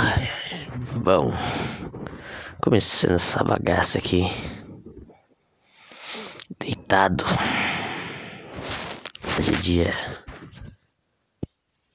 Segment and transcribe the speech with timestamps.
[0.00, 0.30] Ai,
[1.02, 1.32] bom,
[2.62, 4.22] começando essa bagaça aqui,
[6.60, 7.24] deitado.
[9.36, 9.92] Hoje é dia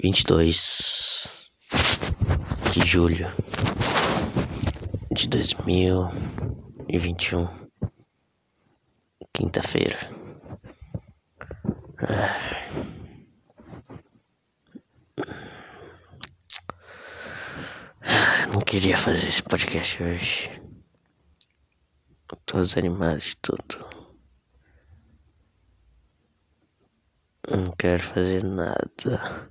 [0.01, 1.49] 22
[2.73, 3.31] de julho
[5.09, 7.47] de 2021,
[9.31, 9.97] quinta-feira.
[18.53, 20.61] Não queria fazer esse podcast hoje.
[22.45, 23.89] Tô desanimado de tudo.
[27.49, 29.49] Não quero fazer nada.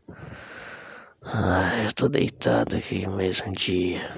[1.20, 4.09] Ai, eu tô deitado aqui mais um dia.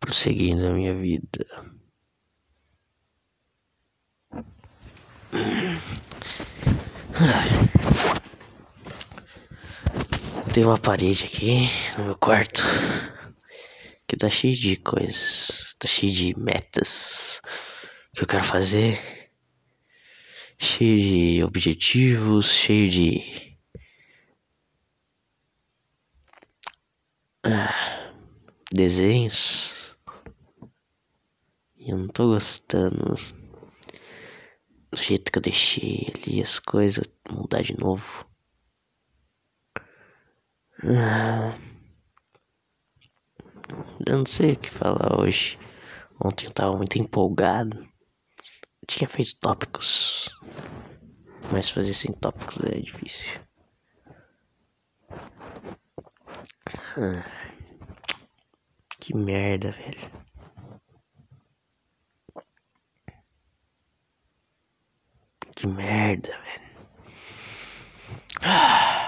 [0.00, 1.44] Prosseguindo a minha vida.
[10.54, 12.62] Tem uma parede aqui no meu quarto
[14.06, 17.40] que tá cheio de coisas, tá cheio de metas
[18.14, 18.98] que eu quero fazer,
[20.58, 23.58] cheio de objetivos, cheio de
[27.44, 28.12] ah,
[28.72, 29.96] desenhos.
[31.76, 33.14] E eu não tô gostando
[34.90, 38.26] do jeito que eu deixei ali as coisas mudar de novo.
[40.82, 41.75] Ah.
[44.06, 45.58] Eu não sei o que falar hoje.
[46.22, 47.78] Ontem eu tava muito empolgado.
[47.80, 50.30] Eu tinha feito tópicos.
[51.52, 53.40] Mas fazer sem tópicos é difícil.
[56.98, 57.24] Ah,
[59.00, 60.10] que merda, velho.
[65.54, 66.66] Que merda, velho.
[68.42, 69.05] Ah.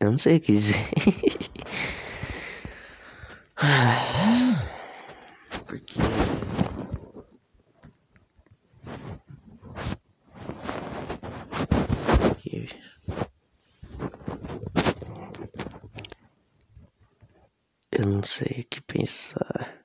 [0.00, 0.76] Eu não sei o que dizer.
[5.66, 5.98] Porque.
[12.20, 12.68] Porque.
[17.90, 19.78] Eu não sei o que pensar.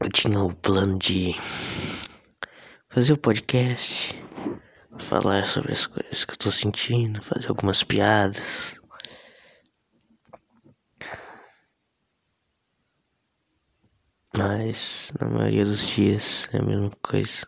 [0.00, 1.32] Eu tinha o plano de
[2.88, 4.12] fazer o podcast,
[4.98, 8.80] falar sobre as coisas que eu tô sentindo, fazer algumas piadas.
[14.36, 17.46] Mas na maioria dos dias é a mesma coisa.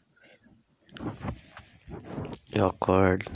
[2.53, 3.33] Eu acordo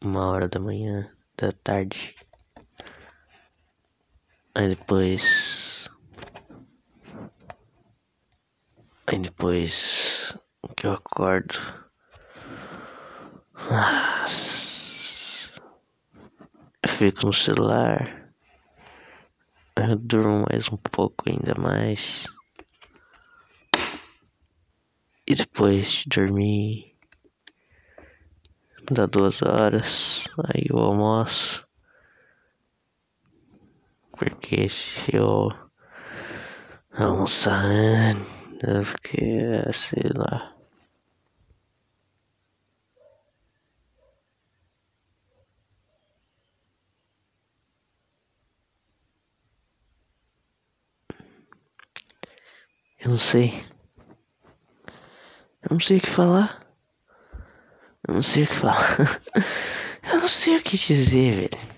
[0.00, 2.14] uma hora da manhã, da tarde.
[4.54, 5.65] Aí depois
[9.08, 10.36] Aí depois
[10.76, 11.54] que eu acordo.
[16.82, 18.32] Eu fico no celular.
[19.76, 22.26] Eu durmo mais um pouco ainda mais.
[25.26, 26.96] E depois de dormir.
[28.90, 30.28] Dá duas horas.
[30.48, 31.66] Aí eu almoço.
[34.18, 35.50] Porque se eu
[36.92, 40.54] almoçar antes eu fiquei, sei lá.
[52.98, 53.64] Eu não sei.
[55.62, 56.60] Eu não sei o que falar.
[58.08, 58.96] Eu não sei o que falar.
[60.12, 61.75] eu não sei o que dizer, velho.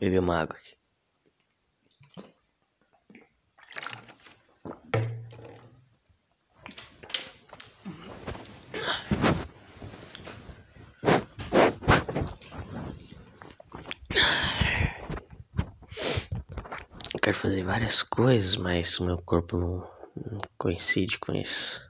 [0.00, 0.56] Beber uma água.
[17.12, 19.78] Eu quero fazer várias coisas, mas o meu corpo não,
[20.16, 21.86] não coincide com isso.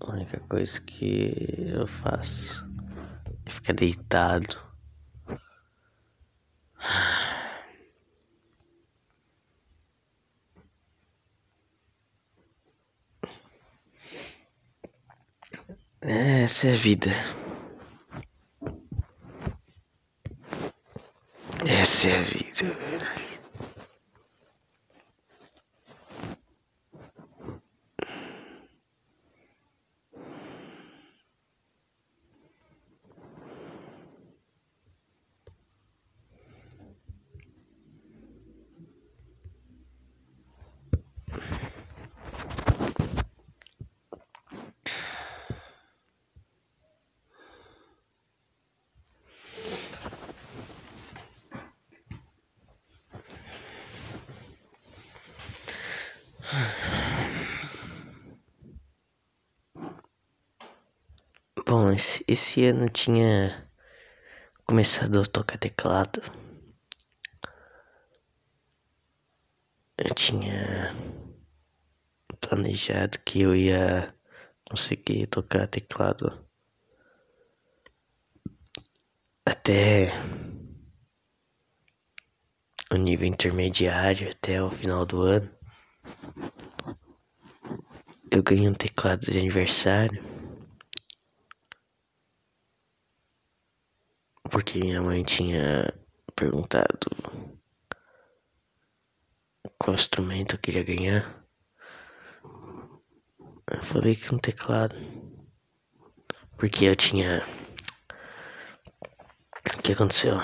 [0.00, 1.32] A única coisa que
[1.74, 2.68] eu faço
[3.46, 4.65] é ficar deitado
[16.08, 17.10] Essa é a vida.
[21.66, 23.25] Essa é a vida.
[61.78, 63.70] Bom, esse, esse ano tinha
[64.64, 66.22] começado a tocar teclado.
[69.98, 70.96] Eu tinha
[72.40, 74.14] planejado que eu ia
[74.64, 76.48] conseguir tocar teclado
[79.44, 80.08] até
[82.90, 85.50] o nível intermediário, até o final do ano.
[88.30, 90.35] Eu ganhei um teclado de aniversário.
[94.48, 95.92] Porque minha mãe tinha
[96.34, 97.10] perguntado
[99.78, 101.44] qual instrumento eu queria ganhar.
[103.70, 104.96] Eu falei que um teclado.
[106.56, 107.42] Porque eu tinha.
[109.78, 110.38] O que aconteceu?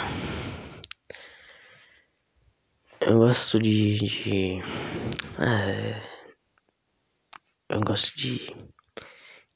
[3.00, 3.98] Eu gosto de.
[3.98, 4.60] de...
[5.38, 6.02] Ah, é...
[7.68, 8.46] eu gosto de.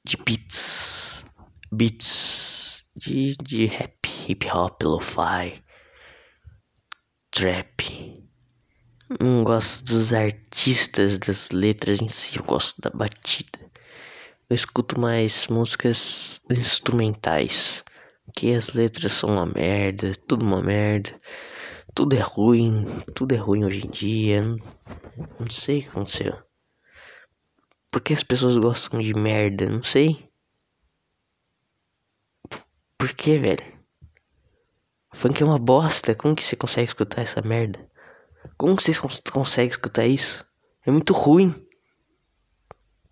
[0.04, 1.24] de beats.
[1.72, 3.95] Beats de, de rap
[4.28, 5.62] hip hop, lo-fi,
[7.30, 8.26] trap.
[9.20, 13.70] Não gosto dos artistas, das letras em si, eu gosto da batida.
[14.50, 17.84] Eu escuto mais músicas instrumentais,
[18.34, 21.18] que as letras são uma merda, tudo uma merda.
[21.94, 22.84] Tudo é ruim,
[23.14, 24.42] tudo é ruim hoje em dia.
[24.42, 26.42] Não sei o que aconteceu.
[27.90, 29.68] Por que as pessoas gostam de merda?
[29.68, 30.28] Não sei.
[32.98, 33.75] Por que, velho?
[35.16, 36.14] Funk é uma bosta.
[36.14, 37.80] Como que você consegue escutar essa merda?
[38.58, 40.44] Como que vocês cons conseguem escutar isso?
[40.84, 41.54] É muito ruim.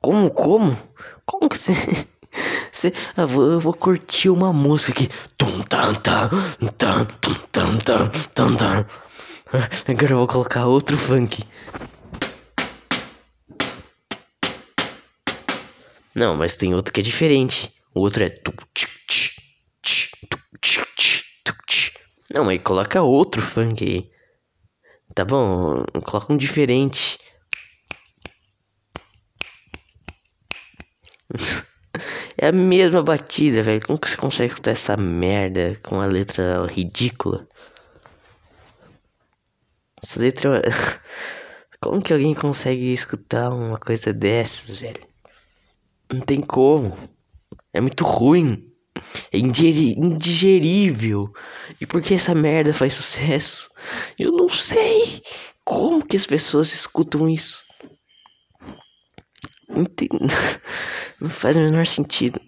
[0.03, 0.31] Como?
[0.31, 0.77] Como?
[1.25, 1.73] Como que você.
[2.71, 5.09] você eu, vou, eu vou curtir uma música aqui.
[5.39, 5.87] Tum, tum.
[9.89, 11.43] Agora eu vou colocar outro funk.
[16.15, 17.73] Não, mas tem outro que é diferente.
[17.95, 18.43] O outro é.
[22.35, 24.11] Não, mas coloca outro funk aí.
[25.15, 25.85] Tá bom?
[26.05, 27.17] Coloca um diferente.
[32.37, 33.87] é a mesma batida, velho.
[33.87, 37.47] Como que você consegue escutar essa merda com a letra ridícula?
[40.03, 40.61] Essa letra.
[41.81, 45.07] Como que alguém consegue escutar uma coisa dessas, velho?
[46.11, 46.97] Não tem como.
[47.73, 48.74] É muito ruim.
[49.33, 51.33] É indigerível.
[51.81, 53.71] E por que essa merda faz sucesso?
[54.19, 55.23] Eu não sei.
[55.65, 57.65] Como que as pessoas escutam isso?
[59.69, 59.85] Não,
[61.21, 62.41] não faz o menor sentido.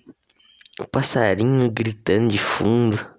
[0.78, 3.16] O passarinho gritando de fundo.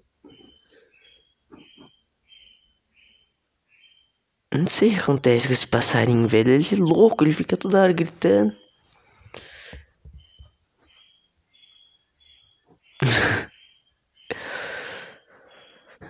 [4.54, 6.52] Não sei o que acontece com esse passarinho, velho.
[6.52, 8.56] Ele é louco, ele fica toda hora gritando.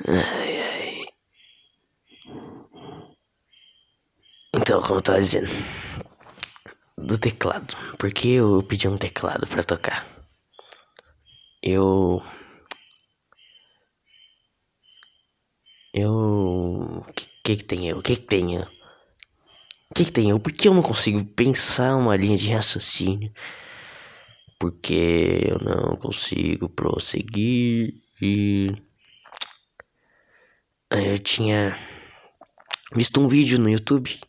[0.08, 1.18] Ai, ai.
[4.54, 5.48] Então, como eu tava dizendo,
[6.98, 7.76] do teclado.
[7.98, 10.06] Por que eu pedi um teclado para tocar?
[11.62, 12.22] Eu.
[15.94, 16.12] Eu.
[17.02, 17.98] O que, que, que tem eu?
[18.00, 18.68] O que, que tem eu?
[19.90, 20.40] O que, que tem eu?
[20.40, 23.32] Por que eu não consigo pensar uma linha de raciocínio?
[24.60, 28.74] Porque eu não consigo prosseguir e
[30.90, 31.78] eu tinha
[32.96, 34.20] visto um vídeo no YouTube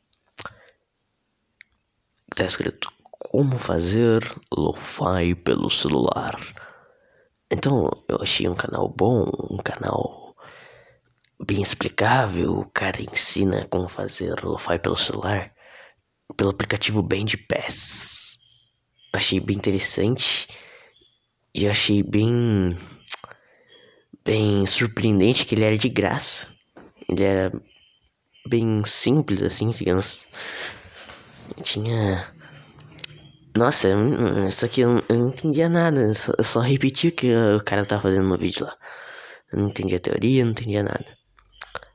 [2.30, 6.36] que tá escrito como fazer lo-fi pelo celular.
[7.50, 10.36] Então eu achei um canal bom, um canal
[11.42, 12.58] bem explicável.
[12.58, 15.54] O cara ensina como fazer lo-fi pelo celular
[16.36, 18.27] pelo aplicativo Bandpass.
[19.12, 20.48] Achei bem interessante
[21.54, 22.76] e achei bem
[24.24, 26.46] bem surpreendente que ele era de graça.
[27.08, 27.50] Ele era
[28.48, 30.26] bem simples, assim, digamos.
[31.62, 32.24] Tinha
[33.56, 33.88] Nossa,
[34.48, 36.00] isso aqui eu não, entendia nada.
[36.02, 38.76] Eu só, eu repeti o que o cara tava fazendo no vídeo lá.
[39.52, 41.17] Eu não entendia teoria, não entendia nada.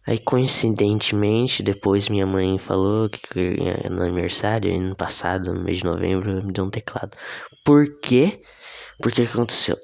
[0.05, 3.55] Aí, coincidentemente, depois minha mãe falou que
[3.89, 7.17] no aniversário, ano passado, no mês de novembro, me deu um teclado.
[7.63, 8.41] Por quê?
[9.01, 9.77] Porque que aconteceu?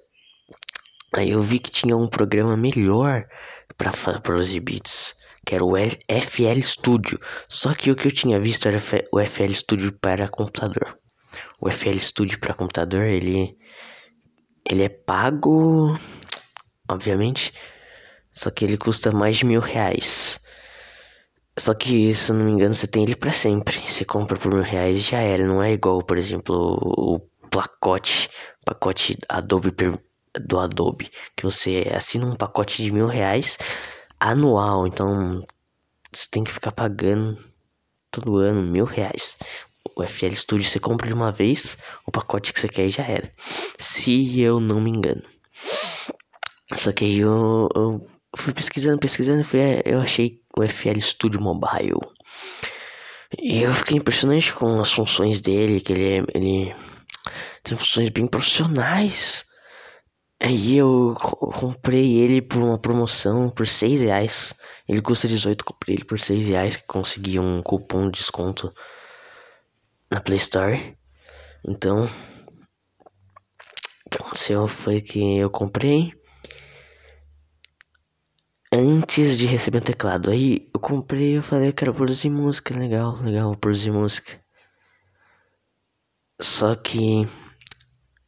[1.16, 3.26] Aí eu vi que tinha um programa melhor
[3.78, 7.18] para produzir beats, que era o FL Studio.
[7.48, 8.78] Só que o que eu tinha visto era
[9.12, 10.98] o FL Studio para computador.
[11.62, 13.58] O FL Studio para computador, ele
[14.70, 15.98] ele é pago,
[16.88, 17.52] obviamente,
[18.39, 20.39] só que ele custa mais de mil reais.
[21.58, 23.77] Só que, se eu não me engano, você tem ele para sempre.
[23.86, 25.46] Você compra por mil reais e já era.
[25.46, 27.19] Não é igual, por exemplo, o
[27.50, 28.29] pacote,
[28.63, 29.74] pacote Adobe
[30.39, 33.58] do Adobe, que você assina um pacote de mil reais
[34.17, 34.88] anual.
[34.88, 35.46] Então,
[36.10, 37.38] você tem que ficar pagando
[38.10, 39.38] todo ano mil reais.
[39.98, 41.77] O FL Studio você compra de uma vez
[42.08, 43.29] o pacote que você quer e já era.
[43.77, 45.24] Se eu não me engano.
[46.74, 52.00] Só que aí eu, eu fui pesquisando, pesquisando, fui, eu achei o FL Studio Mobile.
[53.38, 56.75] E eu fiquei impressionante com as funções dele, que ele, é, ele
[57.63, 59.45] tem funções bem profissionais.
[60.41, 61.15] Aí eu
[61.59, 64.55] comprei ele por uma promoção por 6 reais.
[64.88, 68.74] Ele custa 18, comprei ele por 6 reais, consegui um cupom de desconto
[70.09, 70.98] na Play Store.
[71.67, 76.13] Então, o que aconteceu foi que eu comprei
[78.72, 80.30] antes de receber o teclado.
[80.30, 84.40] Aí eu comprei, eu falei, eu quero produzir música, legal, legal, vou produzir música.
[86.42, 87.28] Só que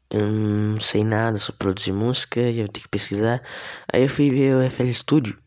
[0.10, 3.42] eu não sei nada sobre produzir música, eu tenho que pesquisar.
[3.92, 5.38] Aí eu fui ver o FL Studio.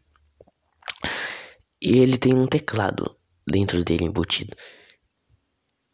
[1.83, 3.15] E ele tem um teclado
[3.47, 4.57] dentro dele embutido.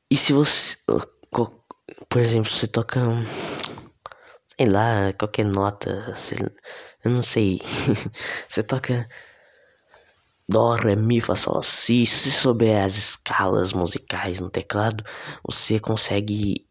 [0.08, 0.76] E se você,
[2.08, 3.02] por exemplo, você toca,
[4.60, 6.12] sei lá, qualquer nota,
[7.02, 7.60] eu não sei,
[8.46, 9.08] você toca
[10.46, 12.04] Dó, Ré, Mi, Fá, Sol, Si.
[12.04, 15.02] Se você souber as escalas musicais no teclado,
[15.48, 16.66] você consegue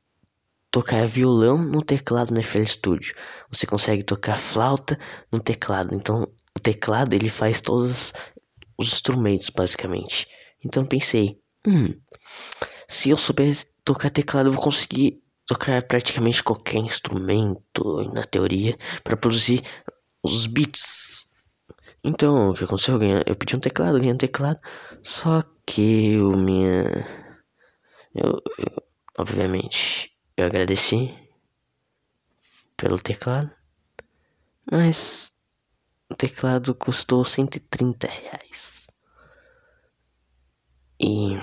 [0.70, 3.16] tocar violão no teclado no FL Studio.
[3.50, 5.00] Você consegue tocar flauta
[5.32, 5.96] no teclado.
[5.96, 8.14] Então, o teclado ele faz todos
[8.78, 10.28] os instrumentos basicamente.
[10.64, 12.00] Então pensei, hum,
[12.88, 13.52] se eu souber
[13.84, 19.64] tocar teclado, eu vou conseguir tocar praticamente qualquer instrumento na teoria para produzir
[20.22, 21.36] os beats.
[22.04, 22.94] Então, o que aconteceu?
[22.94, 24.60] Eu, ganhei, eu pedi um teclado, ganhei um teclado,
[25.02, 26.84] só que o minha.
[28.14, 28.84] Eu, eu,
[29.18, 31.18] obviamente, eu agradeci
[32.78, 33.50] pelo teclado,
[34.72, 35.32] mas
[36.12, 38.88] o teclado custou 130 reais.
[41.02, 41.40] E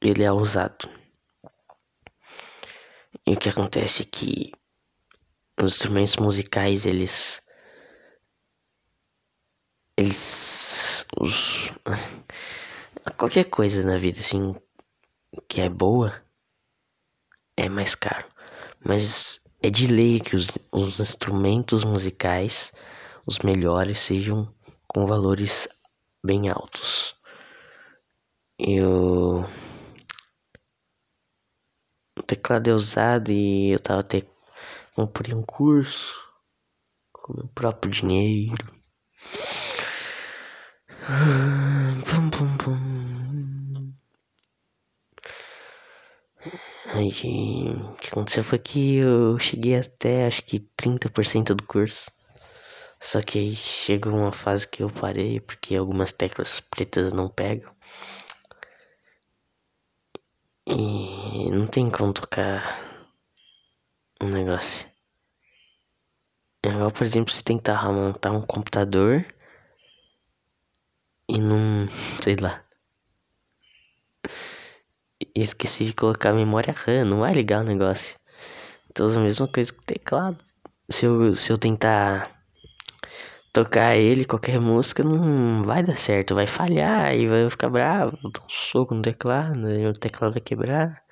[0.00, 0.99] ele é usado.
[3.30, 4.50] E o que acontece é que
[5.56, 7.40] os instrumentos musicais, eles
[9.96, 11.70] eles os
[13.16, 14.52] qualquer coisa na vida assim
[15.48, 16.12] que é boa
[17.56, 18.26] é mais caro.
[18.84, 22.72] Mas é de lei que os, os instrumentos musicais,
[23.24, 24.52] os melhores, sejam
[24.88, 25.68] com valores
[26.24, 27.14] bem altos.
[28.58, 29.46] Eu.
[32.30, 34.22] Teclado é usado e eu tava até.
[34.94, 36.16] Comprei um curso
[37.12, 38.72] com meu próprio dinheiro.
[42.04, 43.92] Pum, pum, pum.
[46.94, 52.12] Aí, o que aconteceu foi que eu cheguei até acho que 30% do curso.
[53.00, 57.74] Só que aí chegou uma fase que eu parei porque algumas teclas pretas não pegam.
[60.72, 62.78] E não tem como tocar
[64.22, 64.88] um negócio.
[66.64, 69.26] É igual, por exemplo, você tentar montar um computador
[71.28, 71.88] e não.
[72.22, 72.64] sei lá.
[75.34, 78.16] Esqueci de colocar memória RAM, não vai ligar o negócio.
[78.88, 80.38] Então é a mesma coisa com o teclado.
[80.88, 82.39] Se eu, se eu tentar
[83.52, 88.44] tocar ele, qualquer música, não vai dar certo, vai falhar e vai ficar bravo, dar
[88.44, 91.02] um soco no teclado, e o teclado vai quebrar.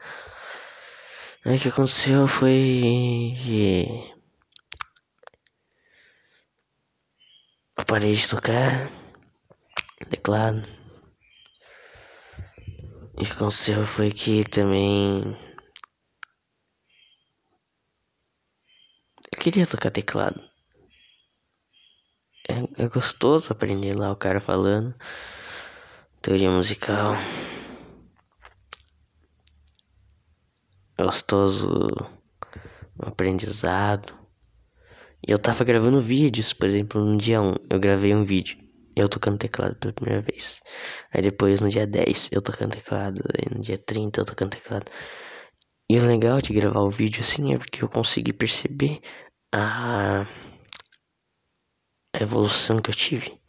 [1.45, 3.87] Aí o que aconteceu foi que
[7.79, 8.91] eu parei de tocar
[10.11, 10.63] teclado.
[13.19, 15.37] E o que aconteceu foi que também
[19.33, 20.48] eu queria tocar teclado
[22.49, 24.95] é, é gostoso aprender lá o cara falando.
[26.23, 27.15] Teoria musical.
[30.99, 31.89] gostoso
[32.99, 34.13] aprendizado.
[35.27, 38.59] E eu tava gravando vídeos, por exemplo, no dia 1 eu gravei um vídeo.
[38.97, 40.61] Eu tocando teclado pela primeira vez.
[41.13, 43.23] Aí depois no dia 10 eu tocando teclado.
[43.37, 44.91] Aí no dia 30 eu tocando teclado.
[45.91, 49.01] E o legal de gravar o vídeo assim é porque eu consegui perceber
[49.55, 50.27] a,
[52.13, 53.41] a evolução que eu tive.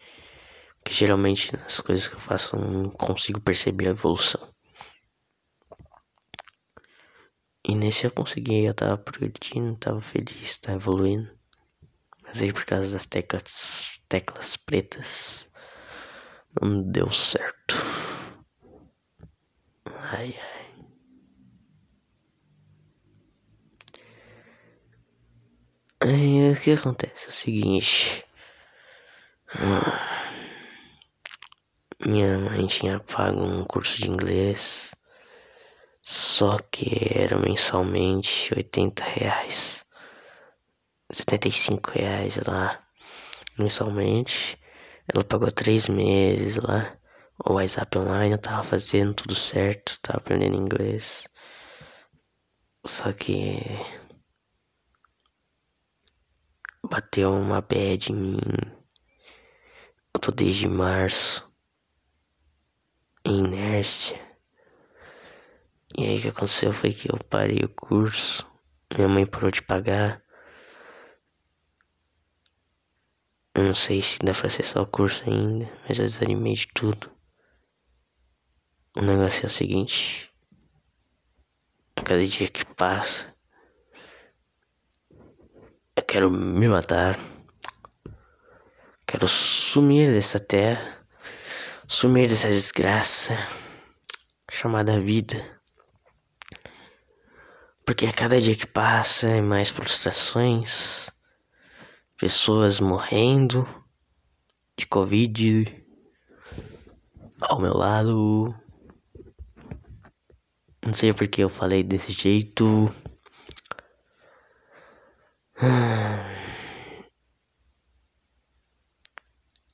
[0.83, 4.53] Que geralmente nas coisas que eu faço eu não consigo perceber a evolução.
[7.67, 11.29] E nesse eu consegui, eu tava progredindo, tava feliz, tava evoluindo.
[12.23, 15.49] Mas aí por causa das teclas, teclas pretas,
[16.61, 17.75] não deu certo.
[19.85, 20.59] Ai ai.
[26.01, 27.25] Aí o que acontece?
[27.25, 28.25] É o seguinte.
[32.05, 34.93] Minha mãe tinha pago um curso de inglês.
[36.03, 39.83] Só que era mensalmente 80 reais.
[41.11, 42.79] 75 reais lá
[43.57, 44.57] mensalmente.
[45.11, 46.95] Ela pagou três meses lá.
[47.43, 51.27] O WhatsApp online eu tava fazendo tudo certo, tava aprendendo inglês.
[52.85, 53.59] Só que
[56.83, 58.78] bateu uma bad em mim.
[60.13, 61.49] Eu tô desde março
[63.25, 64.19] em inércia.
[65.97, 68.49] E aí o que aconteceu foi que eu parei o curso.
[68.95, 70.23] Minha mãe parou de pagar.
[73.53, 77.11] Eu não sei se dá pra acessar o curso ainda, mas eu desanimei de tudo.
[78.95, 80.33] O negócio é o seguinte.
[81.95, 83.35] A cada dia que passa,
[85.95, 87.19] eu quero me matar.
[89.09, 91.03] Quero sumir dessa terra.
[91.87, 93.35] Sumir dessa desgraça
[94.51, 95.59] chamada vida.
[97.83, 101.09] Porque a cada dia que passa é mais frustrações
[102.17, 103.67] pessoas morrendo
[104.77, 105.83] de Covid
[107.41, 108.53] ao meu lado.
[110.85, 112.93] Não sei porque eu falei desse jeito.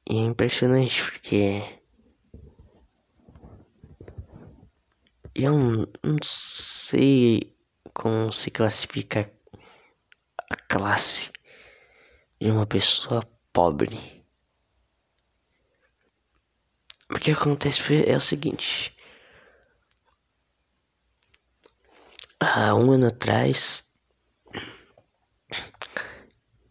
[0.10, 1.82] É impressionante porque
[5.34, 7.58] eu não sei
[7.94, 9.32] como se classifica
[10.50, 11.32] a classe
[12.40, 14.24] de uma pessoa pobre.
[17.10, 18.96] O que acontece é o seguinte.
[22.40, 23.90] Há um ano atrás,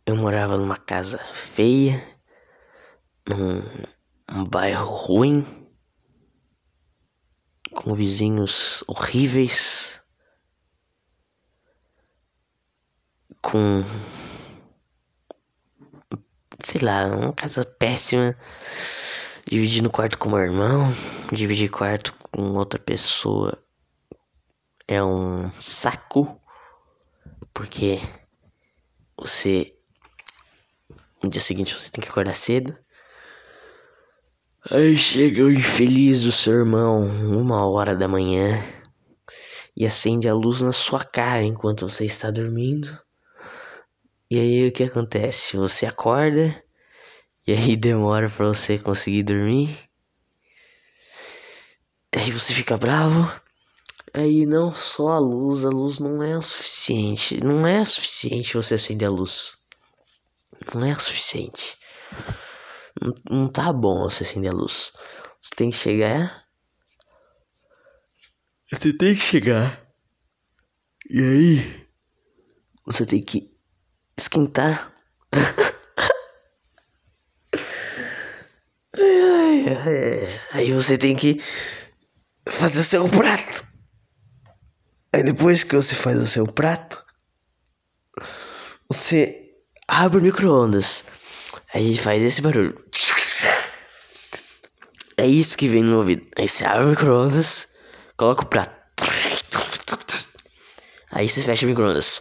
[0.06, 2.13] eu morava numa casa feia,
[3.28, 3.62] num
[4.30, 5.46] um bairro ruim,
[7.72, 10.00] com vizinhos horríveis,
[13.42, 13.84] com
[16.64, 18.36] sei lá, uma casa péssima.
[19.46, 20.90] Dividindo quarto com meu irmão,
[21.30, 23.62] dividir quarto com outra pessoa
[24.88, 26.40] é um saco,
[27.52, 28.00] porque
[29.16, 29.76] você
[31.22, 32.76] no dia seguinte você tem que acordar cedo.
[34.70, 38.64] Aí chega o infeliz do seu irmão, uma hora da manhã,
[39.76, 42.98] e acende a luz na sua cara enquanto você está dormindo.
[44.30, 45.58] E aí o que acontece?
[45.58, 46.64] Você acorda
[47.46, 49.78] e aí demora para você conseguir dormir.
[52.16, 53.30] Aí você fica bravo.
[54.14, 57.38] Aí não só a luz, a luz não é o suficiente.
[57.38, 59.58] Não é suficiente você acender a luz.
[60.74, 61.76] Não é o suficiente.
[63.30, 64.92] Não, tá bom você acender a luz.
[65.40, 66.46] Você tem que chegar.
[68.70, 69.86] Você tem que chegar.
[71.10, 71.88] E aí?
[72.86, 73.54] Você tem que
[74.16, 74.92] esquentar.
[80.52, 81.40] Aí você tem que
[82.48, 83.66] fazer o seu prato.
[85.12, 87.04] Aí depois que você faz o seu prato,
[88.88, 89.52] você
[89.88, 91.04] abre o micro-ondas.
[91.72, 92.78] Aí faz esse barulho.
[95.16, 96.26] É isso que vem no ouvido.
[96.36, 97.68] Aí você abre o micro-ondas,
[98.16, 98.72] coloca o prato.
[101.10, 102.20] Aí você fecha o micro-ondas.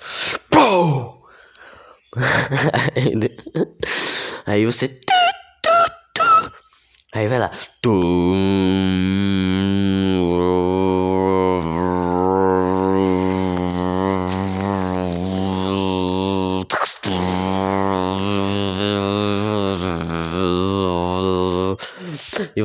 [4.45, 4.99] Aí você.
[7.13, 7.51] Aí vai lá.
[7.85, 7.89] E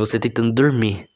[0.08, 1.08] você tentando dormir.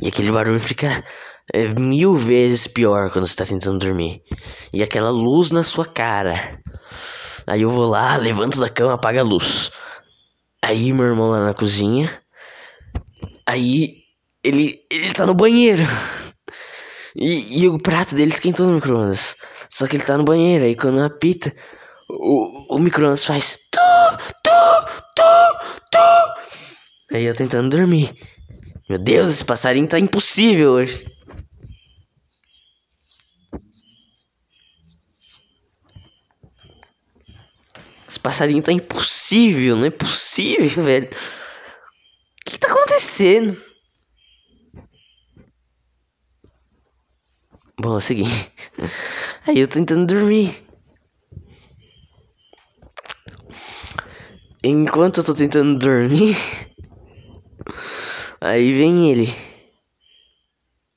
[0.00, 1.04] E aquele barulho fica
[1.52, 4.22] é mil vezes pior quando você tá tentando dormir.
[4.72, 6.60] E aquela luz na sua cara.
[7.46, 9.70] Aí eu vou lá, levanto da cama, apaga a luz.
[10.62, 12.10] Aí meu irmão lá na cozinha.
[13.46, 14.02] Aí
[14.42, 15.82] ele, ele tá no banheiro.
[17.18, 19.36] E, e o prato dele esquentou no micro-ondas.
[19.70, 20.66] Só que ele tá no banheiro.
[20.66, 21.50] Aí quando apita,
[22.10, 23.58] o, o micro-ondas faz.
[23.72, 24.50] Tu, tu,
[25.14, 25.22] tu,
[25.90, 27.05] tu.
[27.16, 28.14] Aí eu tentando dormir.
[28.86, 31.10] Meu Deus, esse passarinho tá impossível hoje.
[38.06, 41.06] Esse passarinho tá impossível, não é possível, velho.
[41.06, 43.56] O que, que tá acontecendo?
[47.80, 48.52] Bom, é o seguinte.
[49.48, 50.54] Aí eu tentando dormir.
[54.62, 56.36] Enquanto eu tô tentando dormir.
[58.40, 59.34] Aí vem ele.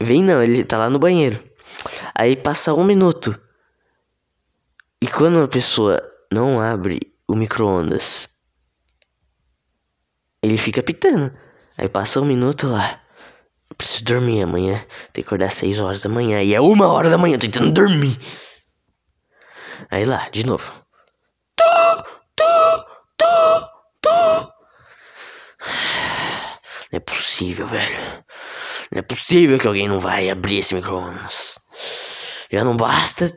[0.02, 1.44] Vem não, ele tá lá no banheiro.
[2.16, 3.40] Aí passa um minuto.
[5.02, 6.02] E quando uma pessoa
[6.32, 8.30] não abre o micro-ondas,
[10.42, 11.32] ele fica pitando.
[11.78, 13.02] Aí passa um minuto lá.
[13.78, 14.86] Preciso dormir amanhã.
[15.14, 16.42] Tem que acordar às 6 horas da manhã.
[16.42, 18.18] E é uma hora da manhã, tô tentando dormir.
[19.90, 20.72] Aí lá, de novo.
[21.56, 22.04] Tu,
[22.36, 22.86] tu,
[23.18, 23.69] tu.
[26.92, 28.00] Não é possível, velho.
[28.92, 31.60] Não é possível que alguém não vai abrir esse micro-ondas.
[32.52, 33.28] Já não basta.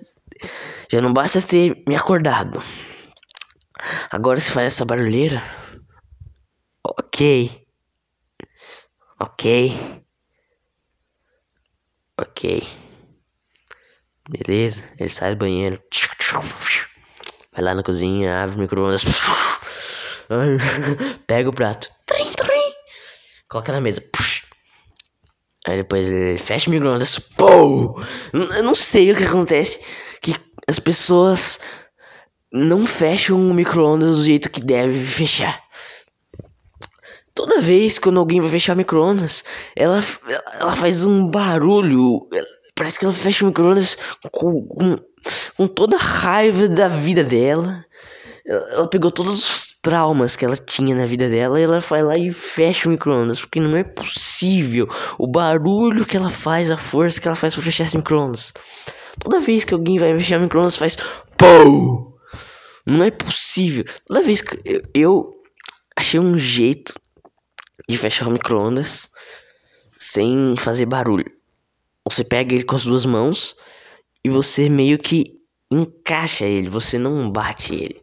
[0.90, 2.62] Já não basta ter me acordado.
[4.10, 5.42] Agora se faz essa barulheira.
[6.82, 7.66] Ok.
[9.20, 10.02] Ok.
[12.18, 12.66] Ok.
[14.30, 14.82] Beleza.
[14.98, 15.82] Ele sai do banheiro.
[17.52, 19.04] Vai lá na cozinha, abre o micro-ondas.
[21.26, 21.90] Pega o prato.
[22.06, 22.31] Trim.
[23.52, 24.02] Coloca na mesa.
[25.66, 27.20] Aí depois ele fecha o micro-ondas.
[28.32, 29.84] Eu não sei o que acontece.
[30.22, 30.34] Que
[30.66, 31.60] as pessoas
[32.50, 35.62] não fecham o micro-ondas do jeito que deve fechar.
[37.34, 39.44] Toda vez quando alguém vai fechar o micro-ondas,
[39.76, 40.02] ela,
[40.58, 42.26] ela faz um barulho.
[42.74, 43.98] Parece que ela fecha o micro-ondas
[44.30, 44.98] com, com,
[45.58, 47.84] com toda a raiva da vida dela.
[48.44, 52.14] Ela pegou todos os traumas que ela tinha na vida dela e ela vai lá
[52.18, 53.40] e fecha o micro-ondas.
[53.40, 57.62] Porque não é possível o barulho que ela faz, a força que ela faz pra
[57.62, 58.52] fechar esse micro-ondas.
[59.20, 60.96] Toda vez que alguém vai fechar o micro-ondas, faz
[61.36, 62.18] POU!
[62.84, 63.84] Não é possível.
[64.06, 65.32] Toda vez que eu, eu
[65.96, 66.94] achei um jeito
[67.88, 69.08] de fechar o micro-ondas
[69.98, 71.30] sem fazer barulho.
[72.04, 73.54] Você pega ele com as duas mãos
[74.24, 78.01] e você meio que encaixa ele, você não bate ele.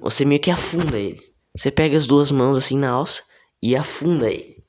[0.00, 1.22] Você meio que afunda ele.
[1.56, 3.22] Você pega as duas mãos assim na alça
[3.62, 4.62] e afunda ele.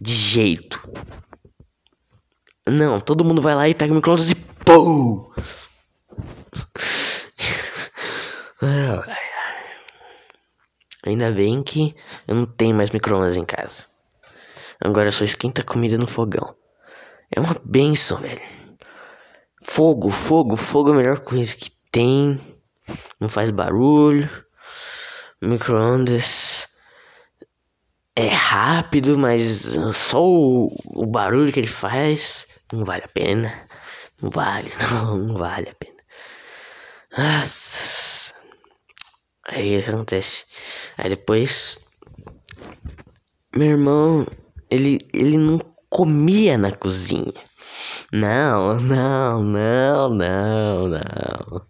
[0.00, 0.80] De jeito.
[2.68, 5.32] Não, todo mundo vai lá e pega o micro-ondas e POU!
[11.06, 11.94] Ainda bem que
[12.26, 13.86] eu não tenho mais micro-ondas em casa.
[14.80, 16.56] Agora só esquenta comida no fogão.
[17.34, 18.42] É uma benção, velho.
[19.62, 22.38] Fogo, fogo, fogo é a melhor coisa que tem.
[23.20, 24.28] Não faz barulho.
[25.40, 26.68] Micro-ondas
[28.14, 33.52] é rápido, mas só o, o barulho que ele faz não vale a pena.
[34.20, 35.96] Não vale, não, não vale a pena.
[37.16, 38.34] Nossa.
[39.48, 40.44] Aí o que acontece?
[40.96, 41.78] Aí depois.
[43.54, 44.26] Meu irmão,
[44.70, 47.32] ele, ele não comia na cozinha.
[48.12, 51.66] Não, não, não, não, não.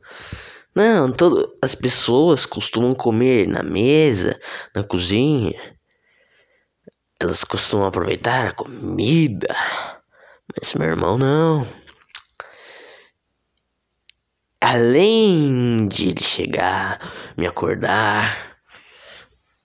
[0.77, 4.39] Não, todas as pessoas costumam comer na mesa,
[4.75, 5.59] na cozinha.
[7.19, 9.49] Elas costumam aproveitar a comida.
[10.55, 11.67] Mas meu irmão não
[14.61, 17.01] além de ele chegar,
[17.37, 18.59] me acordar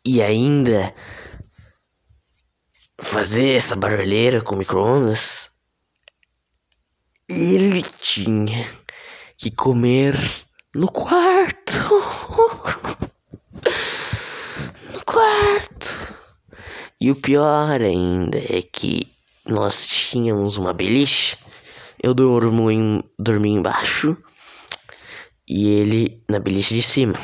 [0.06, 0.94] e ainda
[3.02, 5.50] fazer essa barulheira com micro-ondas,
[7.28, 8.64] ele tinha
[9.38, 10.14] que comer
[10.74, 11.74] no quarto.
[14.94, 16.16] no quarto.
[17.00, 19.12] E o pior ainda é que
[19.46, 21.38] nós tínhamos uma beliche.
[22.02, 24.18] Eu dormo em, dormi embaixo
[25.48, 27.16] e ele na beliche de cima.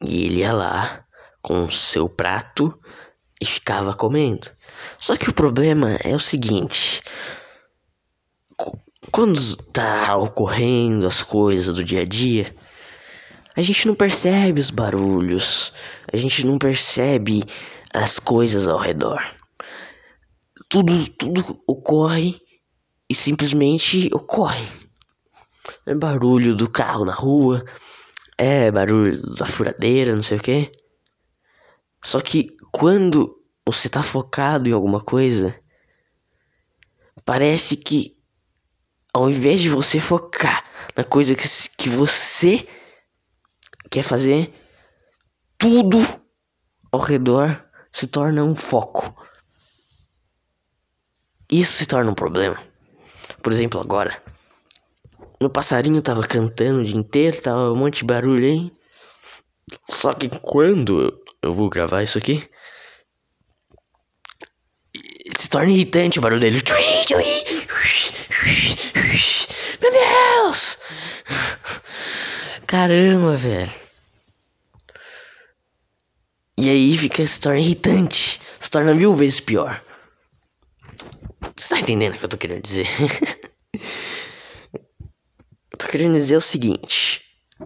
[0.00, 1.04] E ele ia lá
[1.40, 2.78] com o seu prato
[3.40, 4.50] e ficava comendo.
[4.98, 7.00] Só que o problema é o seguinte:
[9.10, 12.54] quando tá ocorrendo as coisas do dia a dia,
[13.56, 15.72] a gente não percebe os barulhos,
[16.12, 17.42] a gente não percebe
[17.92, 19.20] as coisas ao redor.
[20.68, 22.40] tudo, tudo ocorre
[23.08, 24.66] e simplesmente ocorre.
[25.86, 27.64] É barulho do carro na rua,
[28.36, 30.72] é barulho da furadeira, não sei o que.
[32.02, 35.58] Só que quando você tá focado em alguma coisa,
[37.24, 38.17] parece que
[39.12, 40.64] ao invés de você focar
[40.96, 42.66] na coisa que, que você
[43.90, 44.52] quer fazer,
[45.56, 45.98] tudo
[46.92, 49.14] ao redor se torna um foco.
[51.50, 52.62] Isso se torna um problema.
[53.42, 54.22] Por exemplo, agora.
[55.40, 58.72] Meu passarinho tava cantando o dia inteiro, tava um monte de barulho aí.
[59.88, 62.48] Só que quando eu vou gravar isso aqui,
[65.36, 66.58] se torna irritante o barulho dele.
[72.68, 73.70] Caramba, velho.
[76.58, 78.38] E aí fica, se torna irritante.
[78.60, 79.82] Se torna mil vezes pior.
[81.56, 82.86] Você tá entendendo o que eu tô querendo dizer?
[83.72, 83.80] eu
[85.78, 87.24] tô querendo dizer o seguinte.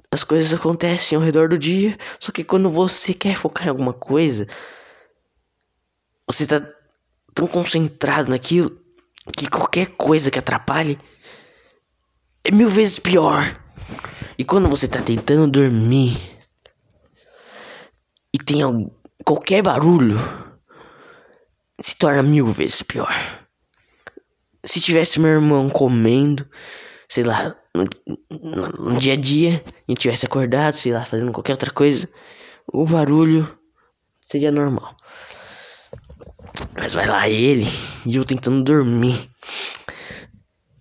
[0.09, 3.93] As coisas acontecem ao redor do dia, só que quando você quer focar em alguma
[3.93, 4.47] coisa,
[6.29, 6.65] você tá
[7.35, 8.81] tão concentrado naquilo
[9.37, 10.97] que qualquer coisa que atrapalhe
[12.45, 13.62] é mil vezes pior.
[14.39, 16.17] E quando você tá tentando dormir
[18.35, 18.61] e tem
[19.25, 20.19] qualquer barulho,
[21.81, 23.13] se torna mil vezes pior.
[24.65, 26.49] Se tivesse meu irmão comendo,
[27.09, 27.85] sei lá, no,
[28.31, 32.09] no, no dia a dia, e tivesse acordado, sei lá, fazendo qualquer outra coisa,
[32.73, 33.59] o barulho
[34.25, 34.97] seria normal.
[36.75, 37.67] Mas vai lá ele
[38.07, 39.31] e eu tentando dormir.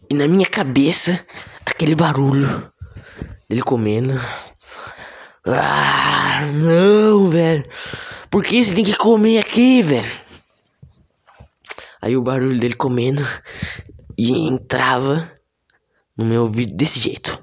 [0.10, 1.26] E na minha cabeça,
[1.66, 2.72] aquele barulho
[3.52, 4.14] dele comendo.
[5.46, 7.66] Ah, não, velho.
[8.30, 10.10] Por que você tem que comer aqui, velho?
[12.02, 13.22] Aí o barulho dele comendo
[14.18, 15.30] e entrava
[16.16, 17.38] no meu ouvido desse jeito.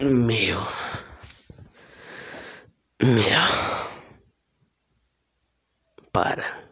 [0.00, 0.60] Meu.
[3.02, 3.48] Meu.
[6.12, 6.68] Para.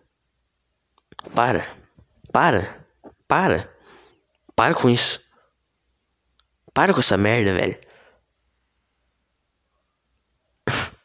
[1.35, 1.77] Para.
[2.33, 2.87] Para.
[3.27, 3.77] Para.
[4.55, 5.21] Para com isso.
[6.73, 7.81] Para com essa merda, velho.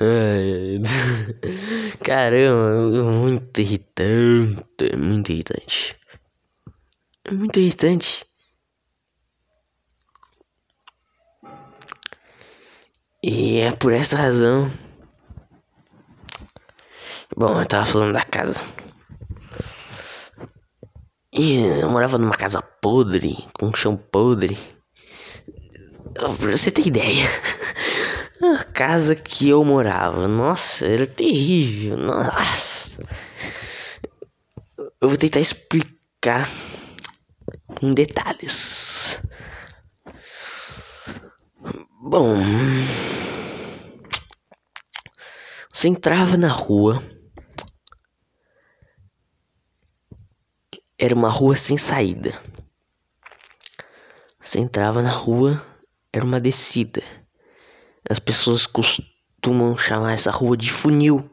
[2.04, 5.99] Caramba, muito irritante, muito irritante.
[7.32, 8.24] Muito irritante.
[13.22, 14.70] E é por essa razão.
[17.36, 18.60] Bom, eu tava falando da casa.
[21.32, 24.58] E eu morava numa casa podre, com um chão podre.
[26.14, 27.28] Pra você ter ideia.
[28.58, 31.96] A casa que eu morava, nossa, era terrível.
[31.96, 33.04] Nossa.
[35.00, 36.48] Eu vou tentar explicar
[37.82, 39.22] em detalhes.
[42.02, 42.36] Bom,
[45.72, 47.02] você entrava na rua.
[50.98, 52.30] Era uma rua sem saída.
[54.38, 55.64] Você entrava na rua,
[56.12, 57.02] era uma descida.
[58.08, 61.30] As pessoas costumam chamar essa rua de funil.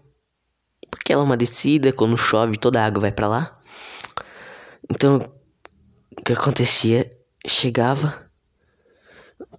[0.89, 3.61] Porque ela é uma descida, quando chove toda a água vai para lá.
[4.89, 5.36] Então,
[6.17, 7.07] o que acontecia?
[7.45, 8.27] Chegava.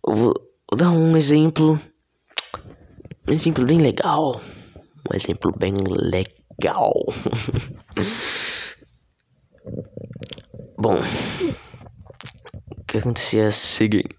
[0.04, 0.34] Vou,
[0.70, 1.80] Vou dar um exemplo.
[3.26, 4.38] Um exemplo bem legal.
[5.10, 6.92] Um exemplo bem legal.
[10.76, 10.98] Bom,
[12.76, 14.12] o que acontecia é o seguinte.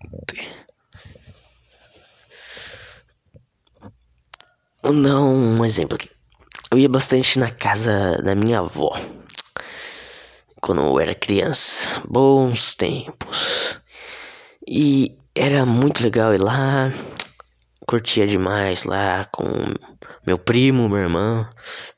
[4.82, 6.10] Vou dar um exemplo aqui.
[6.72, 8.92] Eu ia bastante na casa da minha avó.
[10.62, 12.02] Quando eu era criança.
[12.08, 13.80] Bons tempos.
[14.68, 16.92] E era muito legal ir lá.
[17.88, 19.46] Curtia demais lá com
[20.26, 21.48] meu primo, meu irmão.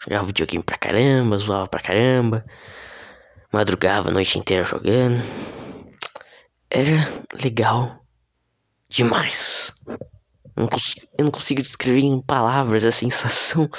[0.02, 2.46] Jogava videogame pra caramba, zoava pra caramba.
[3.52, 5.22] Madrugava a noite inteira jogando.
[6.70, 7.08] Era
[7.44, 8.02] legal
[8.88, 9.74] demais.
[10.56, 13.70] Eu não, consigo, eu não consigo descrever em palavras a sensação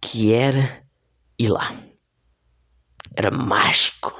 [0.00, 0.82] que era
[1.38, 1.72] ir lá.
[3.20, 4.18] Era mágico.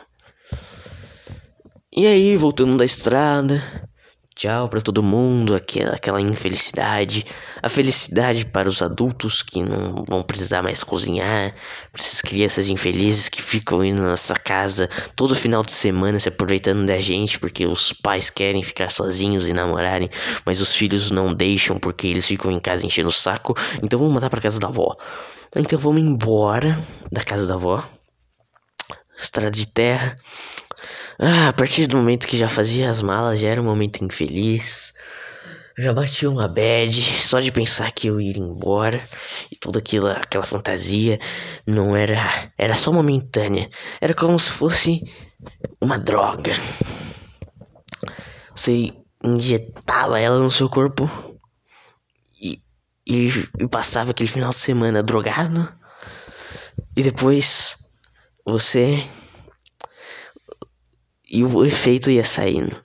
[1.90, 3.62] E aí, voltando da estrada,
[4.36, 7.24] tchau para todo mundo, aquela, aquela infelicidade,
[7.62, 11.54] a felicidade para os adultos que não vão precisar mais cozinhar,
[11.90, 14.86] para essas crianças infelizes que ficam indo na nossa casa
[15.16, 19.54] todo final de semana se aproveitando da gente porque os pais querem ficar sozinhos e
[19.54, 20.10] namorarem,
[20.44, 24.12] mas os filhos não deixam porque eles ficam em casa enchendo o saco, então vamos
[24.12, 24.94] mandar para casa da avó.
[25.56, 26.78] Então vamos embora
[27.10, 27.82] da casa da avó.
[29.20, 30.16] Estrada de terra.
[31.18, 34.94] Ah, a partir do momento que já fazia as malas, já era um momento infeliz.
[35.78, 39.00] Já bati uma bad só de pensar que eu ia embora
[39.50, 41.18] e toda aquela, aquela fantasia
[41.66, 42.52] não era.
[42.58, 43.70] Era só momentânea.
[44.00, 45.02] Era como se fosse
[45.80, 46.54] uma droga.
[48.54, 51.10] Você injetava ela no seu corpo
[52.40, 52.60] e,
[53.06, 53.28] e,
[53.58, 55.66] e passava aquele final de semana drogado.
[56.96, 57.79] E depois
[58.44, 59.04] você
[61.30, 62.76] e o efeito ia saindo.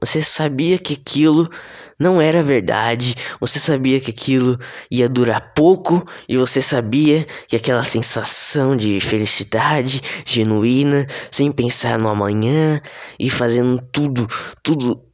[0.00, 1.50] Você sabia que aquilo
[1.98, 4.56] não era verdade, você sabia que aquilo
[4.88, 12.08] ia durar pouco e você sabia que aquela sensação de felicidade genuína, sem pensar no
[12.08, 12.80] amanhã
[13.18, 14.28] e fazendo tudo,
[14.62, 15.04] tudo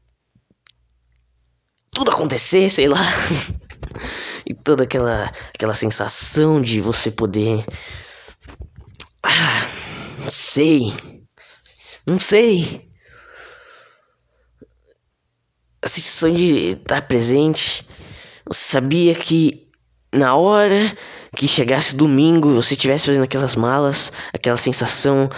[1.91, 3.01] tudo acontecer, sei lá.
[4.45, 7.65] e toda aquela aquela sensação de você poder
[9.25, 9.67] ah,
[10.21, 10.93] não sei
[12.07, 12.91] não sei.
[15.83, 17.87] A sensação de estar presente.
[18.47, 19.71] Você sabia que
[20.13, 20.97] na hora
[21.35, 25.29] que chegasse domingo, você estivesse fazendo aquelas malas, aquela sensação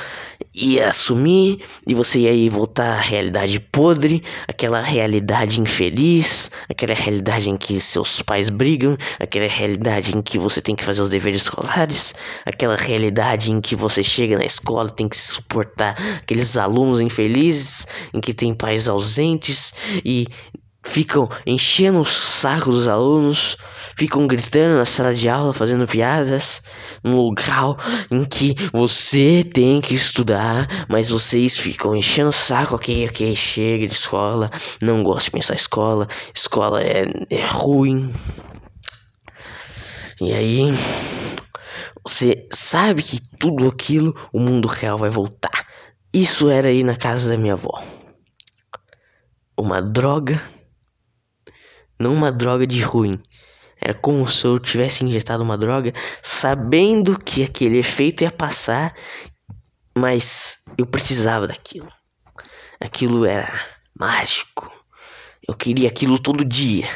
[0.55, 7.57] ia assumir e você ia voltar à realidade podre, aquela realidade infeliz, aquela realidade em
[7.57, 12.15] que seus pais brigam, aquela realidade em que você tem que fazer os deveres escolares,
[12.45, 18.21] aquela realidade em que você chega na escola tem que suportar aqueles alunos infelizes, em
[18.21, 19.73] que tem pais ausentes
[20.05, 20.27] e
[20.87, 23.57] ficam enchendo o saco dos alunos,
[23.96, 26.62] ficam gritando na sala de aula, fazendo piadas,
[27.03, 27.77] num lugar
[28.11, 33.87] em que você tem que estudar, mas vocês ficam enchendo o saco, ok, ok, chega
[33.87, 38.14] de escola, não gosto de pensar escola, escola é, é ruim.
[40.20, 40.72] E aí,
[42.07, 45.66] você sabe que tudo aquilo, o mundo real vai voltar.
[46.12, 47.83] Isso era aí na casa da minha avó.
[49.59, 50.40] Uma droga
[51.99, 53.13] não uma droga de ruim.
[53.81, 58.95] Era como se eu tivesse injetado uma droga sabendo que aquele efeito ia passar,
[59.97, 61.91] mas eu precisava daquilo.
[62.81, 63.61] Aquilo era
[63.99, 64.71] mágico.
[65.47, 66.89] Eu queria aquilo todo dia.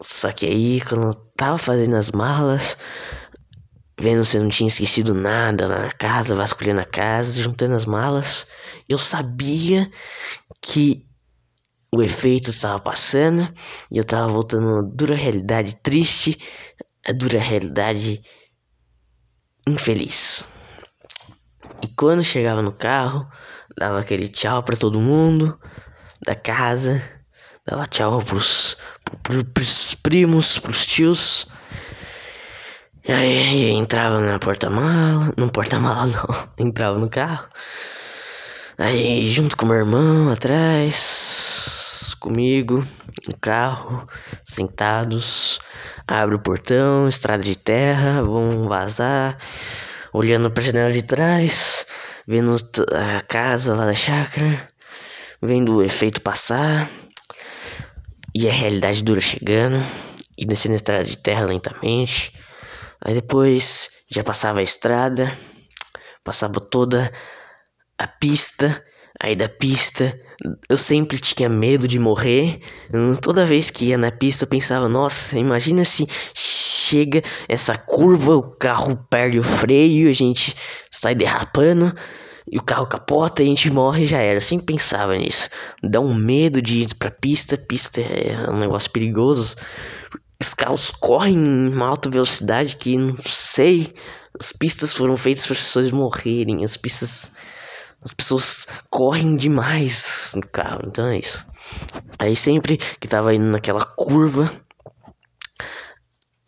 [0.00, 2.76] Só que aí, quando eu tava fazendo as malas,
[3.98, 8.46] vendo se eu não tinha esquecido nada na casa, vasculhando a casa, juntando as malas,
[8.88, 9.90] eu sabia
[10.60, 11.06] que
[11.92, 13.42] o efeito estava passando
[13.90, 16.36] e eu estava voltando a dura realidade triste,
[17.06, 18.20] a dura realidade
[19.66, 20.44] infeliz.
[21.82, 23.28] E quando chegava no carro,
[23.76, 25.58] dava aquele tchau para todo mundo
[26.24, 27.02] da casa,
[27.66, 28.76] dava tchau pros,
[29.22, 31.46] pros, pros primos, pros tios.
[33.06, 37.46] E aí entrava na porta-mala, não porta-mala não, entrava no carro.
[38.76, 42.84] Aí, junto com meu irmão atrás, comigo,
[43.28, 44.04] no carro,
[44.44, 45.60] sentados,
[46.08, 49.38] abre o portão, estrada de terra, vão vazar,
[50.12, 51.86] olhando pra janela de trás,
[52.26, 52.56] vendo
[52.90, 54.68] a casa lá da chácara,
[55.40, 56.90] vendo o efeito passar
[58.34, 59.80] e a realidade dura chegando
[60.36, 62.34] e descendo a estrada de terra lentamente.
[63.00, 65.32] Aí depois já passava a estrada,
[66.24, 67.12] passava toda
[67.98, 68.82] a pista.
[69.20, 70.20] Aí da pista,
[70.68, 72.60] eu sempre tinha medo de morrer.
[73.22, 78.42] Toda vez que ia na pista, eu pensava: nossa, imagina se chega essa curva, o
[78.42, 80.56] carro perde o freio, a gente
[80.90, 81.94] sai derrapando
[82.50, 84.36] e o carro capota a gente morre já era.
[84.36, 85.48] Eu sempre pensava nisso.
[85.82, 87.56] Dá um medo de ir pra pista.
[87.56, 89.56] Pista é um negócio perigoso.
[90.40, 93.94] Os carros correm em uma alta velocidade que não sei.
[94.38, 96.62] As pistas foram feitas para as pessoas morrerem.
[96.62, 97.32] As pistas
[98.04, 101.44] as pessoas correm demais no carro, então é isso.
[102.18, 104.52] Aí sempre que tava indo naquela curva,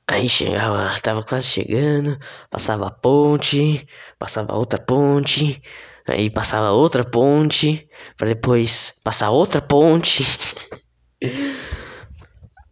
[0.07, 2.19] aí chegava, tava quase chegando,
[2.51, 3.87] passava a ponte,
[4.19, 5.63] passava outra ponte,
[6.07, 7.89] aí passava outra ponte,
[8.19, 10.25] para depois passar outra ponte.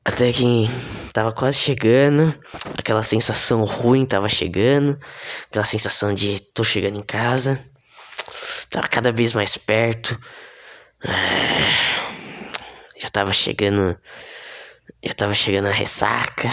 [0.07, 0.68] Até que
[1.14, 2.39] tava quase chegando,
[2.76, 4.99] aquela sensação ruim tava chegando,
[5.49, 7.64] aquela sensação de tô chegando em casa
[8.71, 10.19] Tava cada vez mais perto.
[11.05, 12.05] É,
[12.99, 13.97] já tava chegando.
[15.03, 16.51] Já tava chegando a ressaca.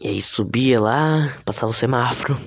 [0.00, 2.38] E aí subia lá, passava o semáforo.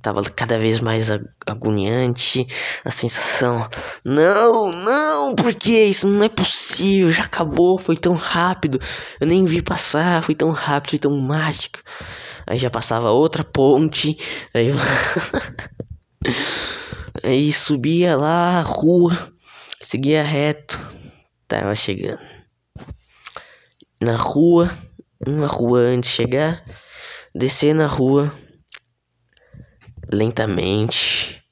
[0.00, 1.08] Tava cada vez mais
[1.46, 2.46] agoniante
[2.84, 3.68] a sensação.
[4.04, 7.10] Não, não, porque isso não é possível.
[7.10, 8.80] Já acabou, foi tão rápido.
[9.20, 11.80] Eu nem vi passar, foi tão rápido, foi tão mágico.
[12.46, 14.16] Aí já passava outra ponte.
[14.54, 14.68] Aí,
[17.22, 19.32] aí subia lá a rua,
[19.80, 20.78] seguia reto.
[21.46, 22.20] Tava chegando.
[24.00, 24.70] Na rua,
[25.26, 26.64] uma rua antes de chegar,
[27.34, 28.32] descer na rua
[30.12, 31.42] lentamente.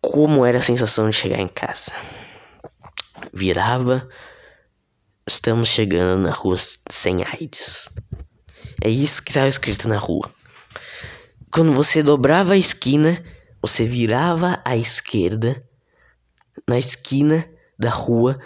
[0.00, 1.92] Como era a sensação de chegar em casa?
[3.32, 4.08] Virava,
[5.26, 6.56] estamos chegando na rua
[6.88, 7.90] sem AIDS.
[8.82, 10.30] É isso que estava escrito na rua.
[11.50, 13.24] Quando você dobrava a esquina,
[13.62, 15.64] você virava à esquerda.
[16.68, 18.38] Na esquina da rua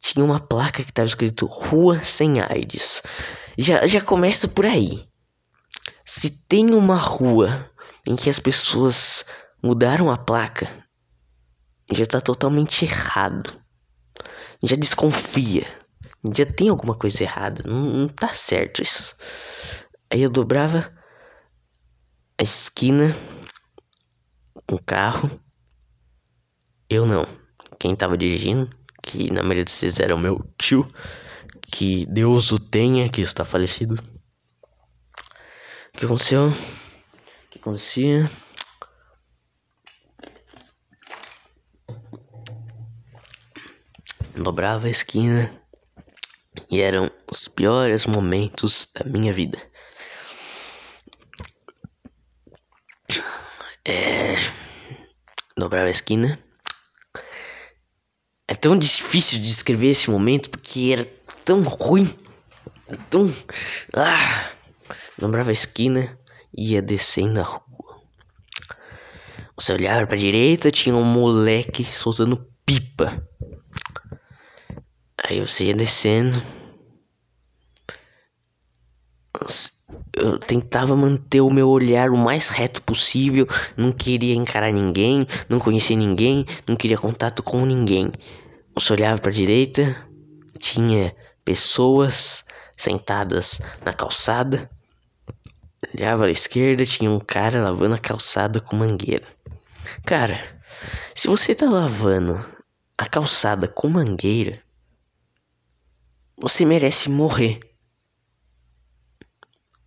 [0.00, 3.02] tinha uma placa que estava escrito Rua Sem AIDS.
[3.56, 5.08] Já, já começa por aí.
[6.04, 7.70] Se tem uma rua
[8.06, 9.24] em que as pessoas
[9.62, 10.68] mudaram a placa,
[11.90, 13.58] já está totalmente errado.
[14.62, 15.66] Já desconfia.
[16.34, 17.62] Já tem alguma coisa errada.
[17.66, 19.16] Não, não tá certo isso.
[20.10, 20.93] Aí eu dobrava
[22.38, 23.14] a esquina
[24.70, 25.30] o carro.
[26.88, 27.26] Eu não.
[27.78, 28.70] Quem tava dirigindo,
[29.02, 30.90] que na maioria de vocês era o meu tio,
[31.62, 33.94] que Deus o tenha, que está falecido.
[33.94, 36.48] O que aconteceu?
[36.48, 36.54] O
[37.50, 38.30] que acontecia?
[44.36, 45.62] Dobrava a esquina
[46.68, 49.58] e eram os piores momentos da minha vida.
[53.86, 54.36] É.
[55.56, 56.38] Dobrava a esquina.
[58.48, 61.04] É tão difícil de descrever esse momento porque era
[61.44, 62.06] tão ruim.
[63.10, 63.32] Tão.
[63.92, 64.50] Ah!
[65.18, 66.18] Dobrava a esquina
[66.56, 68.02] e ia descendo a rua.
[69.56, 73.26] Você olhava pra direita, tinha um moleque soltando pipa.
[75.22, 76.42] Aí você ia descendo.
[80.12, 83.46] Eu tentava manter o meu olhar o mais reto possível.
[83.76, 88.10] Não queria encarar ninguém, não conhecia ninguém, não queria contato com ninguém.
[88.74, 89.96] Você olhava para a direita,
[90.58, 91.14] tinha
[91.44, 92.44] pessoas
[92.76, 94.70] sentadas na calçada.
[95.96, 99.26] Olhava à esquerda, tinha um cara lavando a calçada com mangueira.
[100.04, 100.40] Cara,
[101.14, 102.44] se você tá lavando
[102.96, 104.60] a calçada com mangueira,
[106.36, 107.60] você merece morrer.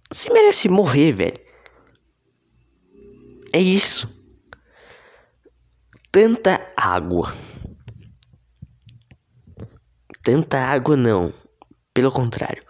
[0.10, 1.34] Você merece morrer, velho.
[3.52, 4.10] É isso.
[6.12, 7.34] Tanta água.
[10.24, 11.34] Tanta água não.
[11.94, 12.64] Pelo contrário.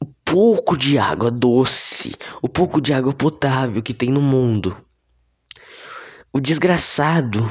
[0.00, 4.76] O pouco de água doce, o pouco de água potável que tem no mundo.
[6.32, 7.50] O desgraçado,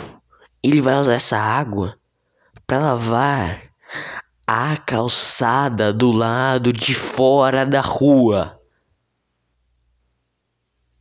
[0.64, 1.98] ele vai usar essa água
[2.66, 3.66] para lavar
[4.48, 8.58] a calçada do lado de fora da rua.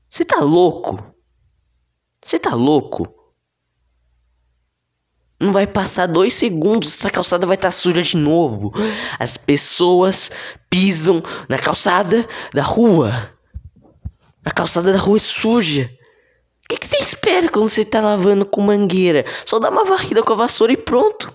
[0.08, 0.98] Você tá louco?
[2.24, 3.06] Você tá louco?
[5.38, 8.72] Não vai passar dois segundos, essa calçada vai estar tá suja de novo.
[9.16, 10.30] As pessoas
[10.68, 13.30] pisam na calçada da rua.
[14.44, 15.90] A calçada da rua é suja.
[16.64, 19.24] O que, que você espera quando você tá lavando com mangueira?
[19.44, 21.32] Só dá uma varrida com a vassoura e pronto.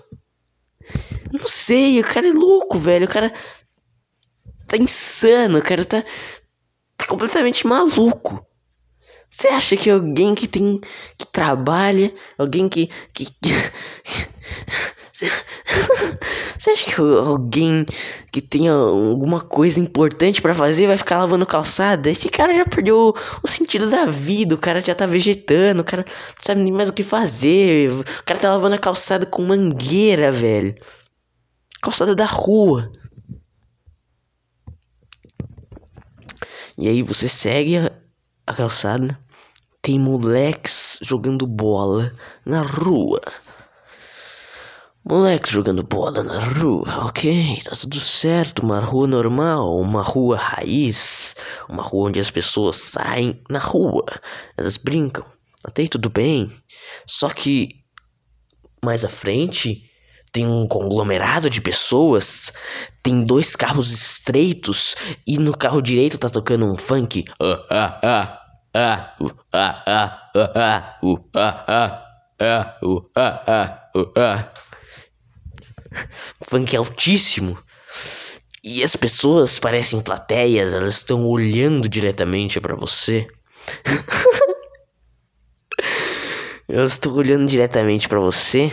[1.32, 3.06] Não sei, o cara é louco, velho.
[3.06, 3.32] O cara
[4.66, 6.04] tá insano, o cara tá,
[6.96, 8.46] tá completamente maluco.
[9.30, 10.78] Você acha que alguém que tem.
[11.16, 12.88] que trabalha, alguém que.
[13.14, 13.26] que,
[16.58, 17.86] Você acha que alguém
[18.30, 22.10] que tem alguma coisa importante para fazer vai ficar lavando calçada?
[22.10, 26.04] Esse cara já perdeu o sentido da vida, o cara já tá vegetando, o cara
[26.06, 27.90] não sabe nem mais o que fazer.
[27.90, 30.74] O cara tá lavando a calçada com mangueira, velho
[31.82, 32.92] calçada da rua.
[36.78, 37.92] E aí você segue a,
[38.46, 39.18] a calçada,
[39.82, 42.14] tem moleques jogando bola
[42.46, 43.20] na rua.
[45.04, 51.34] Moleques jogando bola na rua, ok, tá tudo certo, uma rua normal, uma rua raiz,
[51.68, 54.06] uma rua onde as pessoas saem na rua,
[54.56, 55.26] elas brincam,
[55.64, 56.48] até aí tudo bem.
[57.04, 57.82] Só que
[58.84, 59.91] mais à frente
[60.32, 62.52] tem um conglomerado de pessoas,
[63.02, 67.26] tem dois carros estreitos e no carro direito tá tocando um funk.
[76.48, 77.58] Funk altíssimo.
[78.64, 83.26] E as pessoas parecem plateias, elas estão olhando diretamente para você.
[86.68, 88.72] elas estão olhando diretamente para você.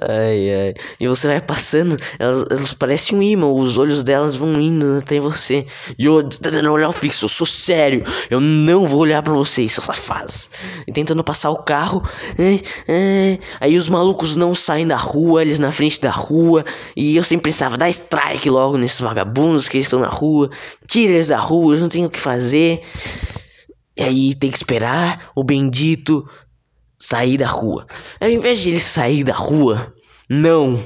[0.00, 0.74] Ai, ai.
[1.00, 5.20] E você vai passando, elas, elas parecem um imã, os olhos delas vão indo até
[5.20, 5.66] você.
[5.98, 9.86] E eu tentando olhar fixo, eu sou sério, eu não vou olhar pra vocês, seus
[9.86, 10.50] safados.
[10.86, 12.02] E tentando passar o carro,
[12.38, 16.64] é, é, aí os malucos não saem da rua, eles na frente da rua.
[16.96, 20.50] E eu sempre pensava, dá strike logo nesses vagabundos que estão na rua,
[20.86, 22.80] tira eles da rua, eles não têm o que fazer.
[23.96, 26.24] E aí tem que esperar o bendito
[26.98, 27.86] sair da rua.
[28.20, 29.94] Ao invés de ele sair da rua,
[30.28, 30.84] não.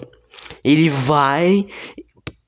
[0.63, 1.67] Ele vai,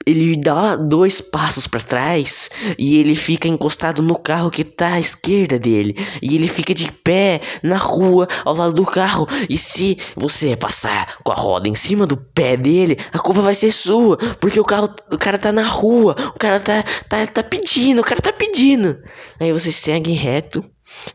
[0.06, 5.00] ele dá dois passos para trás e ele fica encostado no carro que tá à
[5.00, 5.96] esquerda dele.
[6.20, 9.26] E ele fica de pé na rua ao lado do carro.
[9.48, 13.54] E se você passar com a roda em cima do pé dele, a culpa vai
[13.54, 17.42] ser sua, porque o carro, o cara tá na rua, o cara tá tá, tá
[17.42, 18.98] pedindo, o cara tá pedindo.
[19.40, 20.64] Aí você segue reto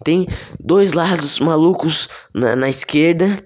[0.04, 0.28] tem
[0.60, 3.44] dois lados malucos na, na esquerda.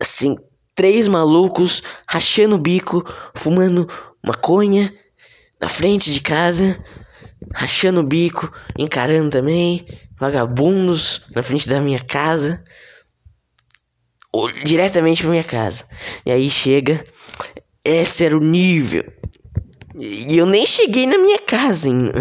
[0.00, 0.36] Assim,
[0.74, 3.04] três malucos rachando o bico,
[3.34, 3.88] fumando
[4.22, 4.92] maconha
[5.60, 6.78] na frente de casa,
[7.52, 9.86] rachando o bico, encarando também,
[10.18, 12.62] vagabundos na frente da minha casa,
[14.32, 15.84] ou diretamente pra minha casa.
[16.26, 17.06] E aí chega,
[17.84, 19.04] esse era o nível
[19.94, 22.12] e eu nem cheguei na minha casa ainda.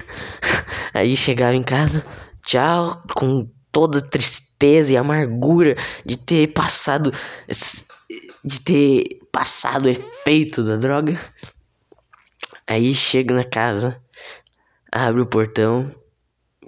[0.92, 2.04] Aí chegava em casa,
[2.44, 7.12] tchau, com toda tristeza e amargura de ter passado
[8.44, 11.18] de ter passado o efeito da droga.
[12.66, 14.00] Aí chego na casa,
[14.92, 15.94] abre o portão,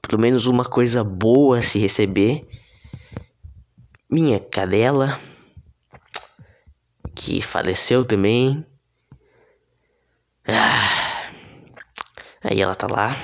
[0.09, 2.47] pelo menos uma coisa boa a se receber.
[4.11, 5.19] Minha cadela,
[7.15, 8.67] que faleceu também.
[10.55, 11.33] Ah,
[12.45, 13.17] aí ela tá lá,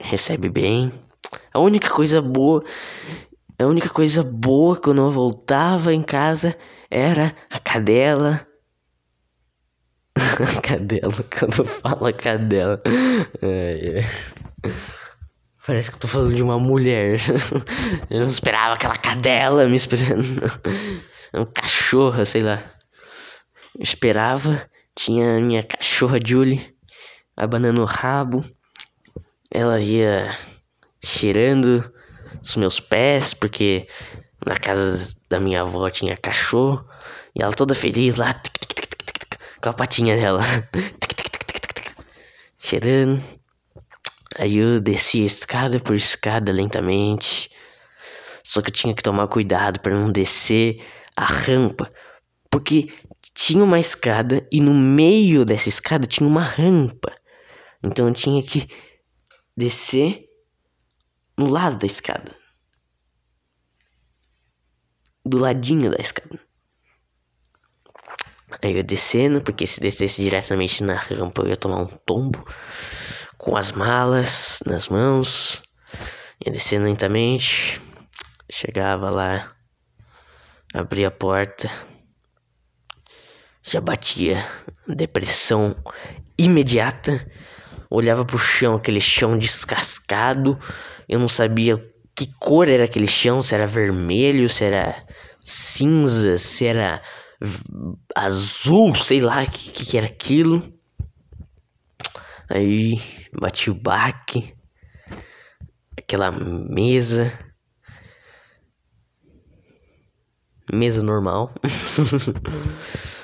[0.00, 0.92] recebe bem.
[1.54, 2.62] A única coisa boa,
[3.58, 6.56] a única coisa boa quando eu voltava em casa
[6.90, 8.46] era a cadela.
[10.16, 12.82] a cadela, quando fala cadela.
[13.40, 14.70] É, é.
[15.66, 17.20] Parece que eu tô falando de uma mulher.
[18.10, 20.24] Eu não esperava aquela cadela me esperando.
[21.32, 22.60] Um cachorro, sei lá.
[23.78, 26.74] Eu esperava tinha a minha cachorra Julie
[27.36, 28.44] abanando o rabo.
[29.50, 30.36] Ela ia
[31.02, 31.92] cheirando
[32.42, 33.86] os meus pés, porque
[34.46, 36.84] na casa da minha avó tinha cachorro.
[37.34, 38.40] E ela toda feliz lá,
[39.62, 40.42] com a patinha dela,
[42.58, 43.22] cheirando.
[44.38, 47.50] Aí eu desci escada por escada lentamente.
[48.42, 50.84] Só que eu tinha que tomar cuidado para não descer
[51.16, 51.92] a rampa,
[52.50, 52.88] porque
[53.42, 57.10] tinha uma escada e no meio dessa escada tinha uma rampa.
[57.82, 58.68] Então eu tinha que
[59.56, 60.28] descer
[61.38, 62.36] no lado da escada.
[65.24, 66.38] Do ladinho da escada.
[68.62, 72.46] Aí eu descendo, porque se descesse diretamente na rampa eu ia tomar um tombo.
[73.38, 75.62] Com as malas nas mãos.
[76.44, 77.80] Ia descendo lentamente.
[78.50, 79.48] Chegava lá.
[80.74, 81.70] Abria a porta
[83.62, 84.44] já batia
[84.88, 85.76] depressão
[86.38, 87.26] imediata.
[87.88, 90.58] Olhava pro chão, aquele chão descascado.
[91.08, 91.76] Eu não sabia
[92.14, 95.04] que cor era aquele chão, se era vermelho, se era
[95.40, 97.02] cinza, se era
[98.14, 100.62] azul, sei lá o que, que era aquilo.
[102.48, 103.00] Aí
[103.32, 104.54] bati o baque,
[105.96, 107.32] aquela mesa,
[110.72, 111.54] mesa normal.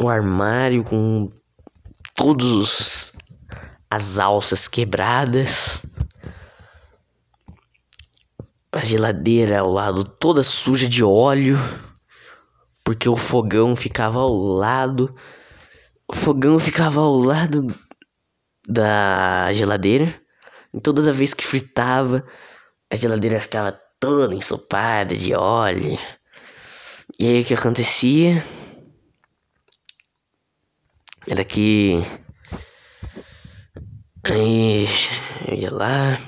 [0.00, 1.30] um armário com
[2.14, 3.12] todos
[3.90, 5.84] as alças quebradas.
[8.70, 11.58] A geladeira ao lado toda suja de óleo,
[12.84, 15.14] porque o fogão ficava ao lado.
[16.06, 17.66] O fogão ficava ao lado
[18.68, 20.14] da geladeira.
[20.72, 22.24] E todas as vezes que fritava,
[22.90, 25.98] a geladeira ficava toda ensopada de óleo.
[27.18, 28.44] E aí o que acontecia?
[31.28, 32.02] Era que.
[34.24, 34.86] Aí
[35.46, 36.18] eu ia lá.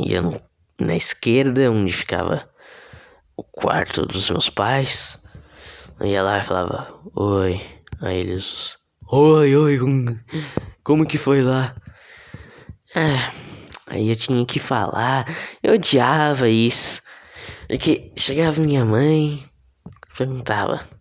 [0.00, 0.40] Ia no,
[0.80, 2.48] na esquerda, onde ficava
[3.36, 5.22] o quarto dos meus pais.
[6.00, 7.60] Eu ia lá e falava: Oi,
[8.00, 8.76] Aí eles,
[9.10, 9.78] oi, oi,
[10.84, 11.74] como que foi lá?
[12.94, 13.32] Ah,
[13.86, 15.26] aí eu tinha que falar,
[15.62, 17.00] eu odiava isso.
[17.66, 19.42] Porque chegava minha mãe,
[20.16, 20.95] perguntava.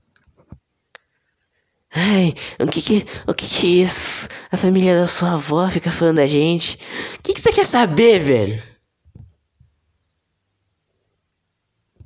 [1.98, 4.28] Ai, o que que, o que que é isso?
[4.52, 6.78] A família da sua avó fica falando da gente.
[7.18, 8.62] O que que você quer saber, velho?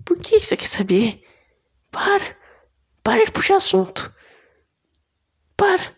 [0.06, 1.24] Por que você quer saber?
[1.90, 2.38] Para.
[3.02, 4.14] Para de puxar assunto.
[5.58, 5.98] Para.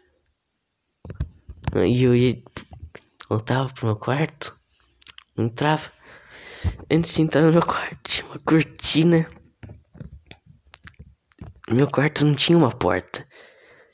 [1.75, 2.41] E eu ia.
[3.27, 4.57] Voltava pro meu quarto.
[5.37, 5.91] Entrava.
[6.89, 9.27] Antes de entrar no meu quarto, tinha uma cortina.
[11.69, 13.27] Meu quarto não tinha uma porta.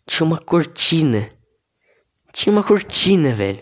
[0.08, 1.30] Tinha uma cortina.
[2.32, 3.62] Tinha uma cortina, velho.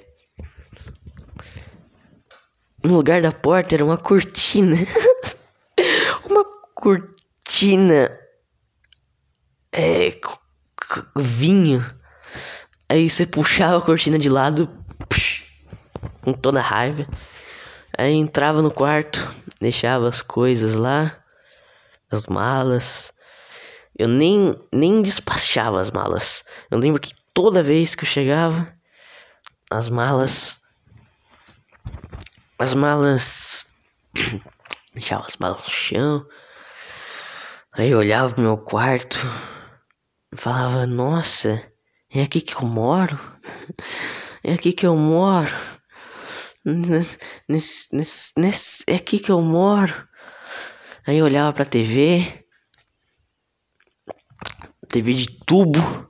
[2.84, 4.78] No lugar da porta era uma cortina.
[6.30, 8.16] uma cortina.
[9.74, 10.18] É.
[11.16, 11.84] Vinho.
[12.88, 14.70] Aí você puxava a cortina de lado.
[15.10, 15.44] Psh,
[16.22, 17.08] com toda raiva.
[17.98, 21.18] Aí entrava no quarto, deixava as coisas lá,
[22.12, 23.15] as malas.
[23.98, 26.44] Eu nem, nem despachava as malas.
[26.70, 28.74] Eu lembro que toda vez que eu chegava,
[29.72, 30.60] as malas.
[32.60, 33.74] As malas.
[34.94, 36.26] deixava as malas no chão.
[37.74, 39.20] Aí eu olhava pro meu quarto
[40.38, 41.64] falava: Nossa,
[42.14, 43.20] é aqui que eu moro?
[44.48, 45.52] É aqui que eu moro.
[46.64, 47.18] Nesse,
[47.92, 50.08] nesse, nesse, é aqui que eu moro.
[51.08, 52.45] Aí eu olhava pra TV.
[54.96, 56.10] TV de tubo.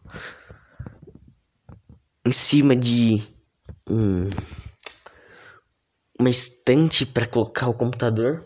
[2.23, 3.19] Em cima de
[3.89, 4.29] um,
[6.19, 8.45] uma estante para colocar o computador.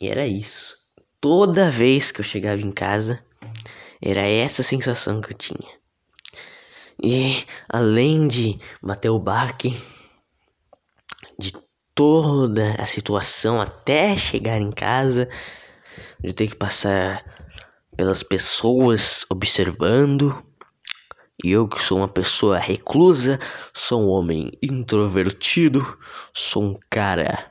[0.00, 0.78] E era isso.
[1.20, 3.22] Toda vez que eu chegava em casa,
[4.00, 5.78] era essa sensação que eu tinha.
[7.02, 9.70] E além de bater o baque
[11.38, 11.52] de
[11.98, 15.28] toda a situação até chegar em casa,
[16.22, 17.24] de ter que passar
[17.96, 20.40] pelas pessoas observando,
[21.42, 23.40] e eu que sou uma pessoa reclusa,
[23.74, 25.98] sou um homem introvertido,
[26.32, 27.50] sou um cara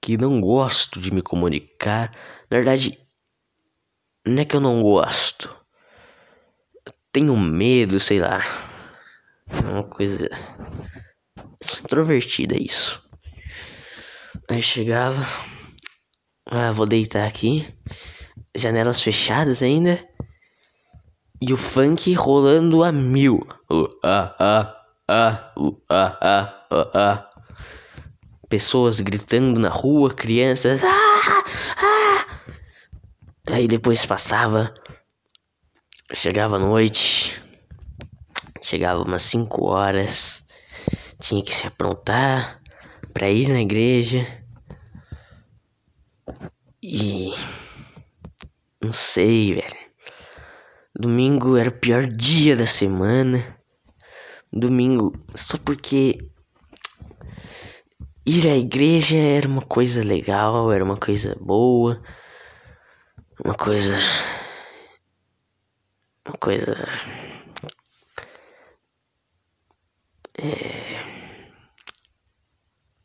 [0.00, 2.10] que não gosto de me comunicar.
[2.50, 2.98] Na verdade,
[4.26, 5.54] não é que eu não gosto.
[7.12, 8.42] tenho medo, sei lá.
[9.48, 10.28] É uma coisa.
[11.84, 13.08] Introvertida isso.
[14.50, 15.28] Aí chegava.
[16.44, 17.64] Ah, vou deitar aqui.
[18.52, 20.04] Janelas fechadas ainda.
[21.40, 23.46] E o funk rolando a mil.
[23.70, 24.76] Uh, ah, ah,
[25.08, 27.30] ah, uh, ah, ah, ah, ah.
[28.48, 30.82] Pessoas gritando na rua, crianças.
[30.82, 31.44] Ah,
[31.76, 32.26] ah.
[33.52, 34.74] Aí depois passava,
[36.12, 37.40] chegava a noite,
[38.60, 40.44] chegava umas 5 horas,
[41.20, 42.60] tinha que se aprontar
[43.14, 44.39] para ir na igreja.
[46.82, 47.32] E
[48.82, 49.90] não sei, velho.
[50.98, 53.58] Domingo era o pior dia da semana.
[54.52, 56.18] Domingo, só porque
[58.26, 62.02] ir à igreja era uma coisa legal, era uma coisa boa
[63.44, 63.98] uma coisa.
[66.26, 66.76] Uma coisa.
[70.38, 71.04] É,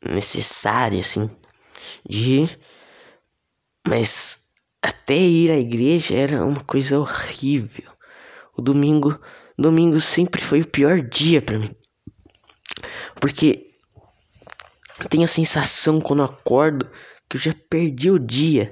[0.01, 1.29] necessária, assim,
[2.07, 2.59] de ir,
[3.87, 4.39] mas
[4.81, 7.91] até ir à igreja era uma coisa horrível.
[8.57, 9.19] O domingo,
[9.57, 11.75] domingo sempre foi o pior dia para mim,
[13.19, 13.71] porque
[15.09, 16.89] tenho a sensação quando acordo
[17.29, 18.71] que eu já perdi o dia.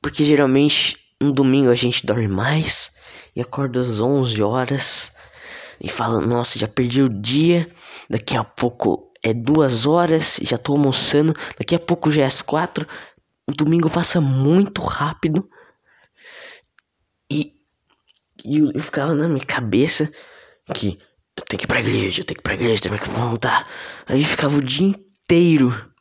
[0.00, 2.92] Porque geralmente no domingo a gente dorme mais
[3.36, 5.12] e acorda às 11 horas
[5.80, 7.70] e fala: Nossa, já perdi o dia.
[8.10, 11.34] Daqui a pouco é duas horas, já tô almoçando.
[11.56, 12.86] Daqui a pouco já é às quatro.
[13.48, 15.48] O domingo passa muito rápido.
[17.30, 17.54] E,
[18.44, 20.12] e eu, eu ficava na minha cabeça
[20.74, 20.98] que
[21.36, 23.66] eu tenho que ir pra igreja, eu tenho que ir pra igreja, tenho que montar.
[24.06, 25.92] Aí ficava o dia inteiro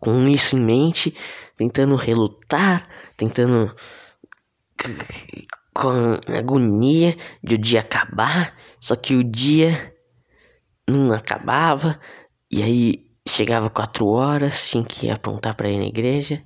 [0.00, 1.14] com isso em mente,
[1.56, 3.74] tentando relutar, tentando
[5.72, 9.94] com agonia de o dia acabar, só que o dia
[10.88, 11.98] não acabava,
[12.50, 16.44] e aí chegava quatro horas, tinha que apontar para ir na igreja.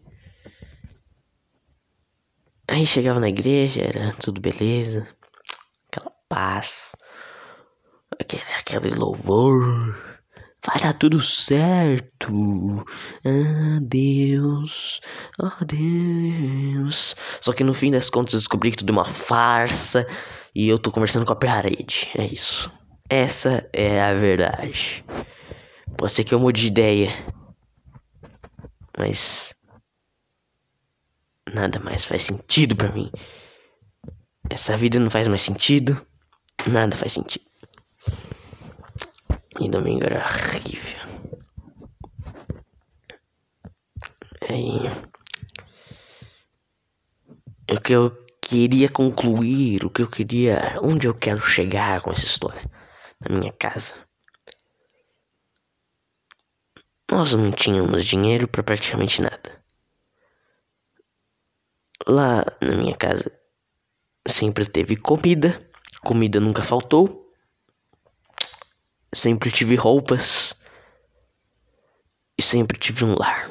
[2.69, 5.09] Aí chegava na igreja, era tudo beleza,
[5.91, 6.95] aquela paz,
[8.21, 10.09] aquele, aquele louvor,
[10.67, 12.85] Vai dar tudo certo.
[13.77, 15.01] Adeus.
[15.39, 17.17] Adeus.
[17.41, 20.07] Só que no fim das contas descobri que tudo é uma farsa.
[20.55, 22.09] E eu tô conversando com a parede.
[22.17, 22.71] É isso.
[23.09, 25.05] Essa é a verdade.
[25.99, 27.11] Pode ser que eu mude de ideia.
[28.97, 29.53] Mas.
[31.53, 33.11] Nada mais faz sentido para mim.
[34.49, 36.01] Essa vida não faz mais sentido.
[36.71, 37.45] Nada faz sentido.
[39.59, 41.01] E domingo era horrível.
[44.49, 44.89] Aí.
[47.69, 50.77] O que eu queria concluir, o que eu queria.
[50.81, 52.63] Onde eu quero chegar com essa história?
[53.29, 54.08] Na minha casa.
[57.11, 59.65] Nós não tínhamos dinheiro para praticamente nada.
[62.07, 63.33] Lá na minha casa
[64.27, 65.71] sempre teve comida,
[66.03, 67.33] comida nunca faltou.
[69.13, 70.55] Sempre tive roupas
[72.37, 73.51] e sempre tive um lar.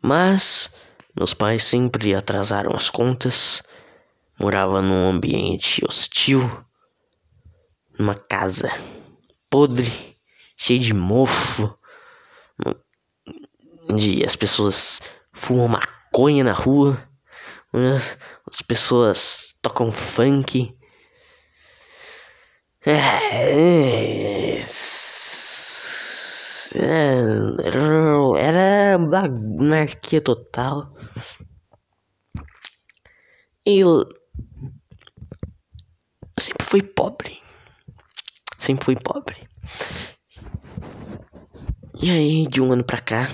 [0.00, 0.74] Mas
[1.14, 3.62] meus pais sempre atrasaram as contas.
[4.40, 6.42] Morava num ambiente hostil,
[7.98, 8.70] numa casa
[9.50, 10.17] podre,
[10.58, 11.74] cheia de mofo,
[13.88, 15.00] onde as pessoas
[15.32, 16.98] fumam maconha na rua,
[18.46, 20.76] as pessoas tocam funk
[22.86, 24.58] é, é,
[28.38, 30.92] era anarquia total.
[33.66, 33.82] E
[36.38, 37.42] sempre fui pobre.
[38.56, 39.48] Sempre fui pobre.
[42.00, 43.28] E aí, de um ano pra cá,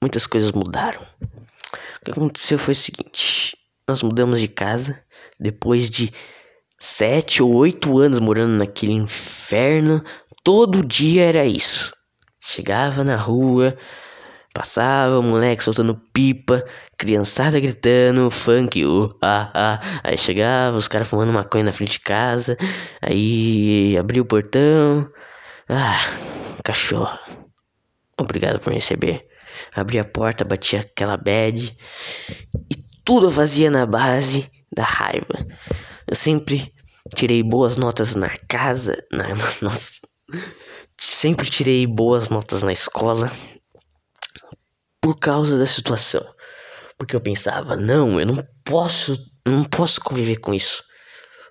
[0.00, 1.02] muitas coisas mudaram.
[1.02, 3.56] O que aconteceu foi o seguinte:
[3.88, 5.02] nós mudamos de casa
[5.40, 6.12] depois de
[6.78, 10.04] sete ou oito anos morando naquele inferno,
[10.44, 11.92] todo dia era isso.
[12.40, 13.76] Chegava na rua,
[14.54, 16.64] passava o moleque soltando pipa,
[16.96, 19.80] criançada gritando, funk, uh, ah, ah.
[20.04, 22.56] Aí chegava os caras fumando maconha na frente de casa,
[23.02, 25.10] aí abria o portão,
[25.68, 26.00] ah,
[26.62, 27.18] cachorro,
[28.18, 29.26] obrigado por me receber.
[29.74, 31.76] Abria a porta, batia aquela bad
[32.54, 35.46] e tudo eu fazia na base da raiva.
[36.06, 36.74] Eu sempre
[37.14, 40.00] tirei boas notas na casa, na, na, nossa,
[40.98, 43.30] sempre tirei boas notas na escola
[45.00, 46.24] por causa da situação.
[46.98, 49.12] Porque eu pensava, não, eu não posso,
[49.44, 50.82] eu não posso conviver com isso.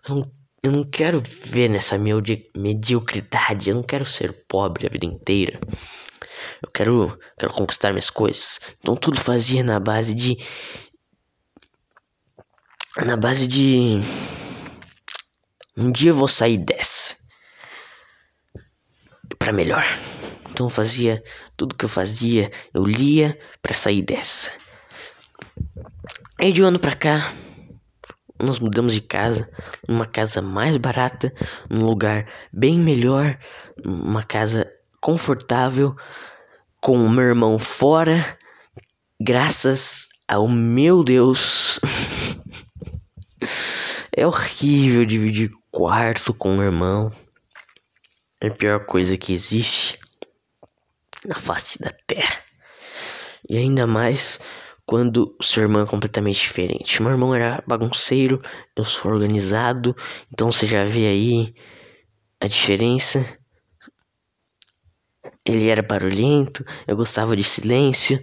[0.08, 0.32] Eu não,
[0.64, 5.60] eu não quero viver nessa medi mediocridade, eu não quero ser pobre a vida inteira.
[6.62, 8.62] Eu quero, quero conquistar minhas coisas.
[8.80, 10.38] Então tudo fazia na base de
[13.06, 14.00] na base de
[15.76, 17.18] um dia eu vou sair dessa.
[19.38, 19.84] Para melhor.
[20.52, 21.22] Então eu fazia
[21.58, 24.52] tudo que eu fazia, eu lia para sair dessa.
[26.40, 27.34] Aí de um ano pra cá,
[28.44, 29.50] nós mudamos de casa,
[29.88, 31.34] numa casa mais barata,
[31.70, 33.38] num lugar bem melhor,
[33.84, 34.72] uma casa
[35.02, 35.96] confortável,
[36.82, 38.38] com o meu irmão fora,
[39.20, 41.80] graças ao meu Deus.
[44.16, 47.12] é horrível dividir quarto com o irmão
[48.44, 49.98] é a pior coisa que existe
[51.26, 52.44] na face da terra.
[53.48, 54.38] E ainda mais
[54.86, 57.02] quando o seu irmão é completamente diferente.
[57.02, 58.40] Meu irmão era bagunceiro,
[58.76, 59.96] eu sou organizado,
[60.32, 61.54] então você já vê aí
[62.42, 63.26] a diferença.
[65.46, 68.22] Ele era barulhento, eu gostava de silêncio.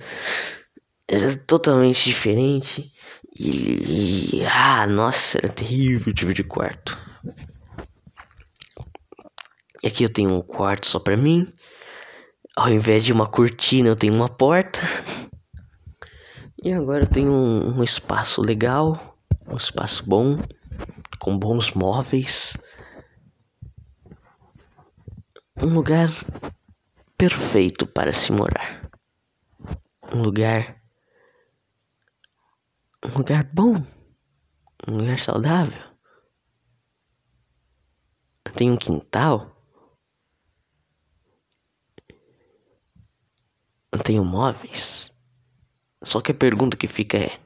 [1.09, 2.93] Era totalmente diferente.
[3.39, 4.45] Ele.
[4.47, 6.99] Ah, nossa, era terrível dividir quarto.
[9.83, 11.47] E aqui eu tenho um quarto só pra mim.
[12.57, 14.81] Ao invés de uma cortina, eu tenho uma porta.
[16.63, 20.37] E agora eu tenho um, um espaço legal, um espaço bom,
[21.19, 22.57] com bons móveis.
[25.63, 26.09] Um lugar
[27.17, 28.91] perfeito para se morar.
[30.13, 30.83] Um lugar.
[33.05, 33.77] Um lugar bom.
[34.87, 35.83] Um lugar saudável.
[38.55, 39.61] Tem um quintal
[44.11, 45.13] tenho móveis.
[46.03, 47.39] Só que a pergunta que fica é: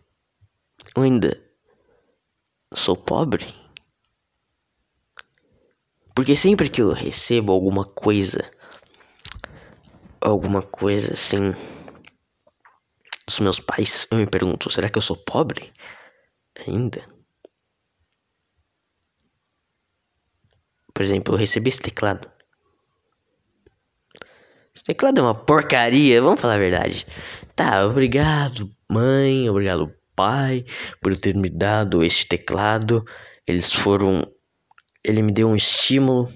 [0.96, 1.42] eu ainda
[2.72, 3.46] sou pobre?
[6.14, 8.48] Porque sempre que eu recebo alguma coisa,
[10.20, 11.52] alguma coisa assim
[13.26, 15.72] dos meus pais, eu me pergunto: será que eu sou pobre
[16.66, 17.04] ainda?
[20.94, 22.33] Por exemplo, eu recebi esse teclado.
[24.74, 27.06] Esse teclado é uma porcaria, vamos falar a verdade.
[27.54, 30.64] Tá, obrigado, mãe, obrigado, pai,
[31.00, 33.04] por ter me dado este teclado.
[33.46, 34.26] Eles foram.
[35.04, 36.28] Ele me deu um estímulo,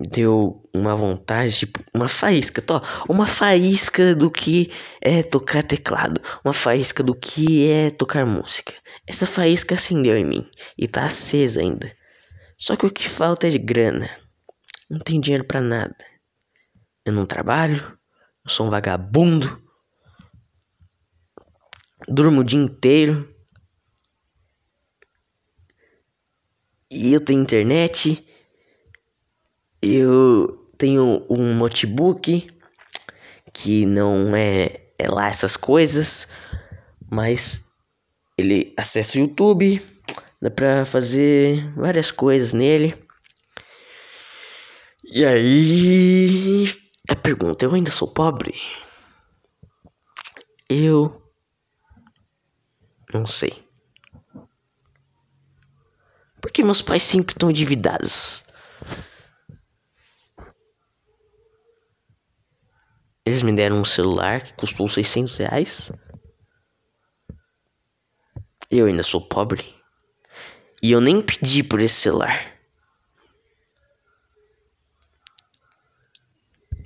[0.00, 6.20] me deu uma vontade, tipo, uma faísca, tô, uma faísca do que é tocar teclado,
[6.44, 8.74] uma faísca do que é tocar música.
[9.06, 11.92] Essa faísca acendeu em mim e tá acesa ainda.
[12.58, 14.10] Só que o que falta é de grana.
[14.90, 16.15] Não tem dinheiro para nada.
[17.06, 17.96] Eu não trabalho,
[18.44, 19.62] eu sou um vagabundo.
[22.08, 23.32] Durmo o dia inteiro.
[26.90, 28.26] E eu tenho internet.
[29.80, 32.48] Eu tenho um notebook
[33.52, 36.28] que não é, é lá essas coisas,
[37.08, 37.70] mas
[38.36, 39.80] ele acessa o YouTube,
[40.42, 42.92] dá pra fazer várias coisas nele.
[45.04, 48.54] E aí, a pergunta, eu ainda sou pobre?
[50.68, 51.22] Eu
[53.12, 53.64] não sei.
[56.40, 58.44] Porque meus pais sempre estão endividados.
[63.24, 65.92] Eles me deram um celular que custou 600 reais.
[68.70, 69.74] Eu ainda sou pobre.
[70.82, 72.55] E eu nem pedi por esse celular.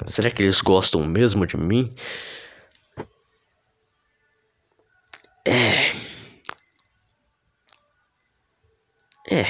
[0.07, 1.95] Será que eles gostam mesmo de mim?
[5.47, 5.91] É.
[9.31, 9.45] É.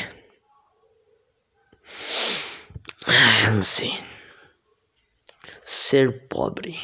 [3.06, 3.92] Ah, não sei.
[5.64, 6.78] Ser pobre.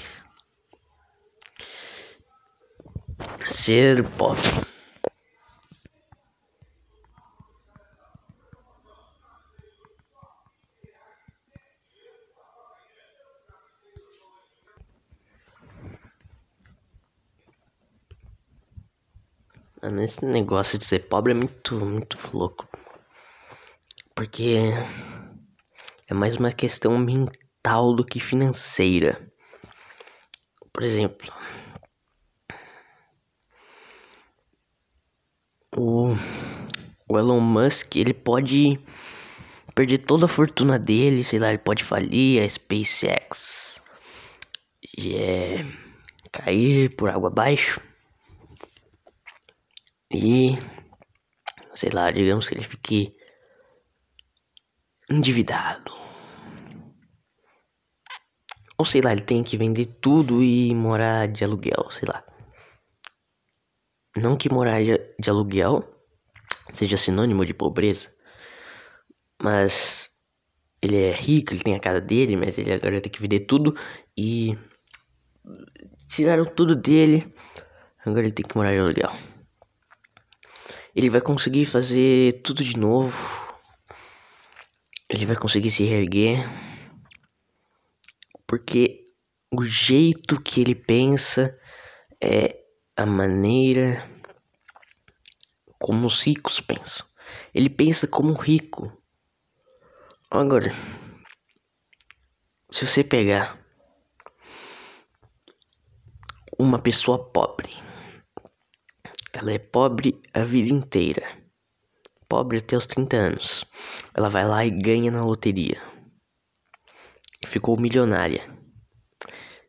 [3.49, 4.76] Ser pobre.
[20.07, 22.67] Esse negócio de ser pobre é muito, muito louco.
[24.15, 24.73] Porque
[26.09, 29.31] é mais uma questão mental do que financeira.
[30.73, 31.33] Por exemplo,
[35.77, 36.15] o,
[37.09, 38.79] o Elon Musk, ele pode
[39.75, 43.83] perder toda a fortuna dele, sei lá, ele pode falir a SpaceX
[44.97, 45.67] e é,
[46.33, 47.81] cair por água abaixo.
[50.11, 50.57] E
[51.75, 53.15] sei lá, digamos que ele fique
[55.11, 55.93] endividado.
[58.79, 62.25] Ou sei lá, ele tem que vender tudo e morar de aluguel, sei lá.
[64.17, 65.85] Não que morar de, aluguel
[66.73, 68.15] seja sinônimo de pobreza,
[69.43, 70.11] mas
[70.81, 73.75] ele é rico, ele tem a casa dele, mas ele agora tem que vender tudo
[74.17, 74.57] e
[76.09, 77.35] tiraram tudo dele.
[78.05, 79.36] Agora ele tem que morar de aluguel.
[80.97, 83.15] Ele vai conseguir fazer tudo de novo.
[85.11, 86.43] Ele vai conseguir se reerguer.
[88.47, 89.05] Porque
[89.53, 91.55] o jeito que ele pensa
[92.19, 92.65] é
[92.97, 94.11] a maneira
[95.79, 97.07] como os ricos pensam.
[97.53, 98.91] Ele pensa como rico.
[100.31, 100.73] Agora,
[102.71, 103.63] se você pegar
[106.59, 107.87] uma pessoa pobre
[109.37, 111.23] ela é pobre a vida inteira.
[112.27, 113.65] Pobre até os 30 anos.
[114.15, 115.81] Ela vai lá e ganha na loteria.
[117.45, 118.51] Ficou milionária.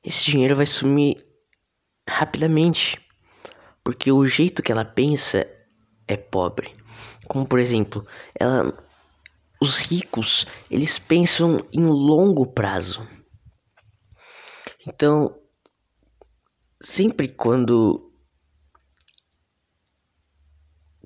[0.01, 1.17] Esse dinheiro vai sumir
[2.09, 2.97] rapidamente.
[3.83, 5.45] Porque o jeito que ela pensa
[6.07, 6.73] é pobre.
[7.27, 8.07] Como por exemplo,
[8.39, 8.73] ela
[9.61, 13.05] os ricos, eles pensam em longo prazo.
[14.87, 15.37] Então,
[16.81, 18.06] sempre quando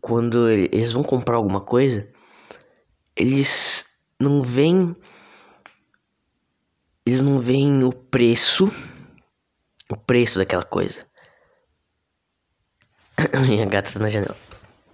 [0.01, 2.09] quando eles vão comprar alguma coisa,
[3.15, 3.85] eles
[4.19, 4.95] não veem
[7.05, 8.71] eles não veem o preço
[9.91, 11.05] o preço daquela coisa.
[13.45, 14.37] Minha gata tá na janela.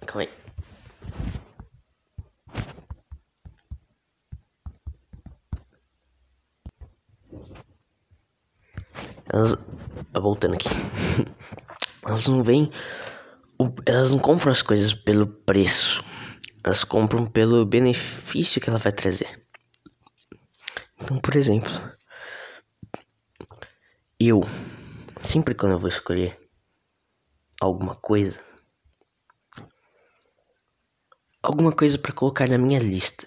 [0.06, 0.30] Calma aí.
[9.32, 9.56] Elas.
[10.12, 10.68] Voltando aqui.
[12.04, 12.70] Elas não veem
[13.86, 16.04] elas não compram as coisas pelo preço,
[16.62, 19.42] elas compram pelo benefício que ela vai trazer.
[21.00, 21.70] Então, por exemplo,
[24.18, 24.42] eu
[25.18, 26.38] sempre quando eu vou escolher
[27.60, 28.40] alguma coisa,
[31.42, 33.26] alguma coisa para colocar na minha lista,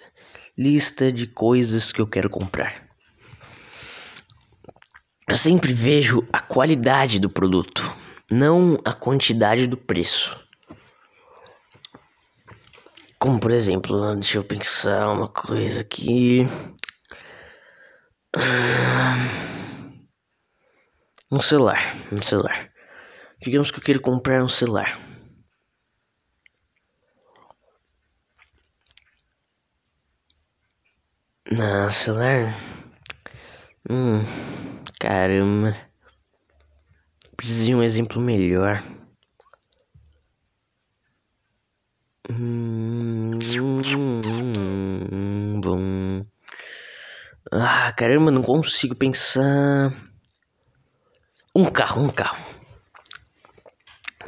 [0.58, 2.90] lista de coisas que eu quero comprar.
[5.28, 7.84] Eu sempre vejo a qualidade do produto,
[8.32, 10.40] não a quantidade do preço.
[13.20, 16.48] Como por exemplo, deixa eu pensar uma coisa aqui.
[21.30, 21.80] Um celular,
[22.12, 22.72] um celular.
[23.42, 24.98] Digamos que eu quero comprar um celular.
[31.52, 32.56] Não, celular.
[33.90, 34.24] Hum,
[35.00, 35.91] caramba.
[37.42, 38.84] Preciso de um exemplo melhor.
[42.30, 43.40] Hum,
[45.60, 46.24] bom.
[47.52, 49.92] Ah, caramba, não consigo pensar.
[51.56, 52.38] Um carro, um carro.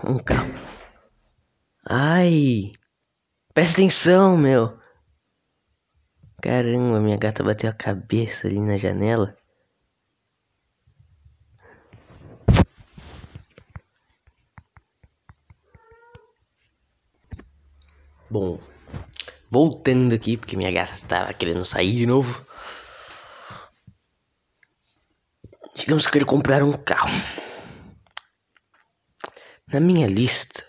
[0.04, 0.52] Um carro.
[1.88, 2.72] Ai.
[3.54, 4.76] Presta atenção, meu.
[6.42, 9.38] Caramba, minha gata bateu a cabeça ali na janela.
[18.34, 18.60] Bom,
[19.48, 22.44] voltando aqui, porque minha gata estava querendo sair de novo.
[25.76, 27.12] Digamos que eu quero comprar um carro.
[29.72, 30.66] Na minha lista,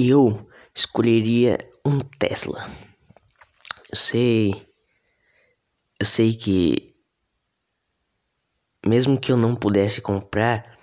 [0.00, 2.66] eu escolheria um Tesla.
[3.90, 4.66] Eu sei.
[6.00, 6.96] Eu sei que.
[8.86, 10.78] Mesmo que eu não pudesse comprar,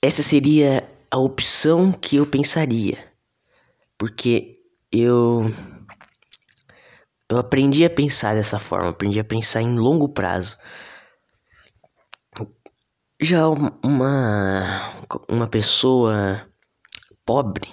[0.00, 3.12] essa seria a opção que eu pensaria
[4.04, 4.60] porque
[4.92, 5.50] eu
[7.26, 10.54] eu aprendi a pensar dessa forma, aprendi a pensar em longo prazo.
[13.18, 14.68] Já uma
[15.26, 16.46] uma pessoa
[17.24, 17.66] pobre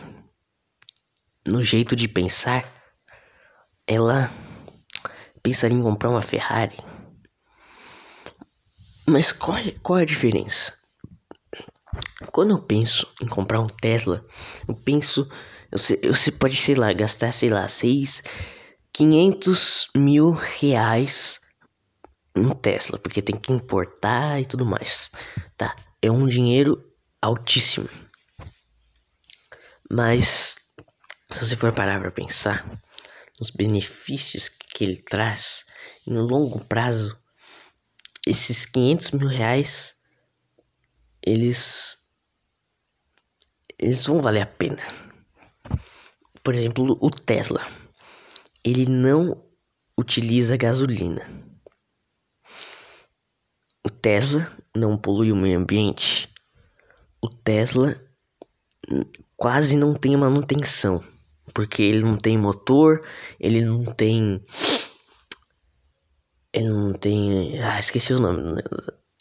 [1.46, 2.64] no jeito de pensar,
[3.86, 4.32] ela
[5.44, 6.78] pensaria em comprar uma Ferrari.
[9.06, 10.80] Mas qual, qual é a diferença?
[12.32, 14.26] Quando eu penso em comprar um Tesla,
[14.66, 15.30] eu penso
[15.72, 18.22] você, você pode, sei lá, gastar, sei lá, seis,
[18.92, 21.40] quinhentos mil reais
[22.36, 25.10] no Tesla, porque tem que importar e tudo mais.
[25.58, 26.84] Tá, é um dinheiro
[27.22, 27.90] altíssimo.
[29.90, 30.56] Mas,
[31.32, 32.70] se você for parar para pensar
[33.40, 35.66] nos benefícios que ele traz,
[36.06, 37.18] no longo prazo,
[38.26, 39.96] esses 500 mil reais,
[41.26, 41.98] eles,
[43.80, 45.01] eles vão valer a pena.
[46.44, 47.66] Por exemplo, o Tesla.
[48.64, 49.44] Ele não
[49.98, 51.22] utiliza gasolina.
[53.86, 56.30] O Tesla não polui o meio ambiente.
[57.22, 57.96] O Tesla
[59.36, 61.04] quase não tem manutenção,
[61.54, 63.06] porque ele não tem motor,
[63.40, 64.44] ele não tem
[66.54, 68.62] ele não tem, ah, esqueci o nome,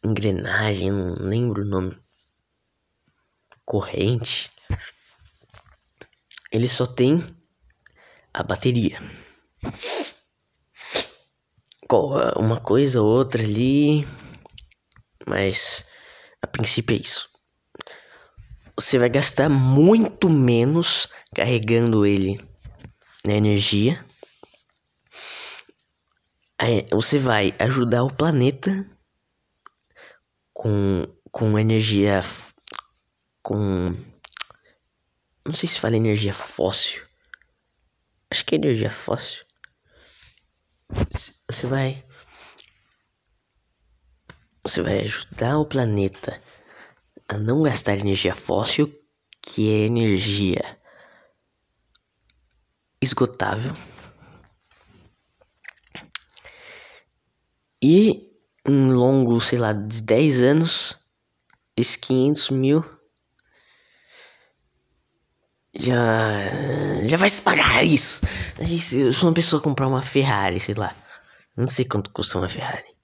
[0.05, 1.97] engrenagem, não lembro o nome.
[3.64, 4.51] Corrente
[6.51, 7.25] ele só tem
[8.33, 9.01] a bateria.
[12.37, 14.07] Uma coisa ou outra ali,
[15.27, 15.85] mas
[16.41, 17.29] a princípio é isso.
[18.79, 22.39] Você vai gastar muito menos carregando ele
[23.25, 24.05] na energia.
[26.93, 28.89] Você vai ajudar o planeta
[30.53, 32.21] com, com energia
[33.43, 33.97] com
[35.51, 37.03] não sei se fala energia fóssil.
[38.31, 39.45] Acho que é energia fóssil.
[41.51, 42.05] Você vai.
[44.63, 46.41] Você vai ajudar o planeta
[47.29, 48.93] a não gastar energia fóssil,
[49.43, 50.79] que é energia
[53.03, 53.73] esgotável.
[57.83, 58.31] E
[58.69, 60.97] em longo, sei lá, de 10 anos,
[61.77, 63.00] esses 500 mil
[65.75, 68.23] já já vai se pagar isso.
[69.12, 70.95] Sou uma pessoa comprar uma Ferrari, sei lá.
[71.57, 72.95] Não sei quanto custa uma Ferrari.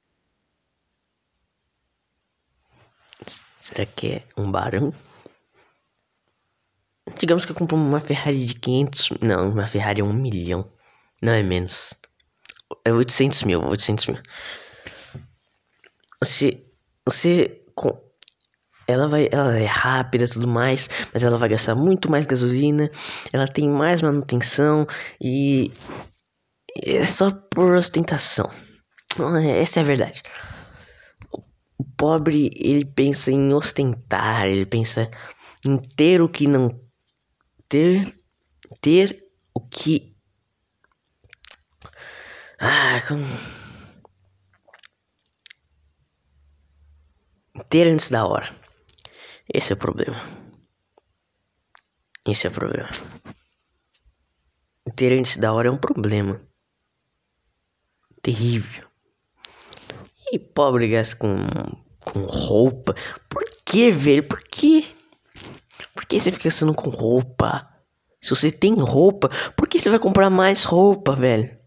[3.61, 4.95] Será que é um barão?
[7.19, 9.11] Digamos que eu compro uma Ferrari de 500...
[9.21, 10.71] Não, uma Ferrari é um milhão.
[11.21, 11.95] Não, é menos.
[12.85, 14.23] É 800 mil, 800 mil.
[16.21, 16.65] Você...
[17.05, 17.65] Você
[18.87, 22.91] ela vai, ela é rápida e tudo mais, mas ela vai gastar muito mais gasolina,
[23.33, 24.87] ela tem mais manutenção
[25.21, 25.73] e
[26.85, 28.51] é só por ostentação.
[29.61, 30.23] Essa é a verdade.
[31.79, 35.11] O pobre, ele pensa em ostentar, ele pensa
[35.65, 36.69] em ter o que não
[37.69, 38.13] ter
[38.81, 39.25] ter
[39.55, 40.17] o que
[42.59, 43.27] Ah, como.
[47.69, 48.66] Ter antes da hora.
[49.57, 50.21] Esse é o problema.
[52.29, 52.91] Esse é o problema.
[54.95, 56.39] Ter antes da hora é um problema.
[58.21, 58.87] Terrível.
[60.31, 61.39] E pobre gasta com,
[62.01, 62.95] com roupa.
[63.31, 64.29] Por que, velho?
[64.29, 64.95] Por que?
[65.95, 67.67] Por que você fica gastando com roupa?
[68.21, 71.59] Se você tem roupa, por que você vai comprar mais roupa, velho?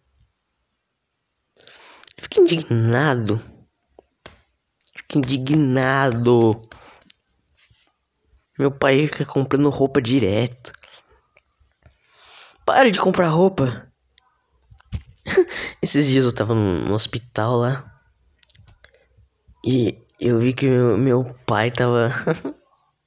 [2.20, 3.42] Fica indignado.
[4.96, 6.70] Fica indignado.
[8.60, 10.74] Meu pai fica comprando roupa direto.
[12.66, 13.90] Pare de comprar roupa.
[15.82, 18.02] Esses dias eu tava no hospital lá.
[19.66, 22.12] E eu vi que meu, meu pai tava.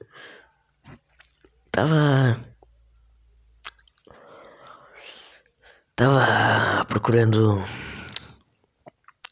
[1.71, 2.43] tava.
[5.95, 7.63] Tava procurando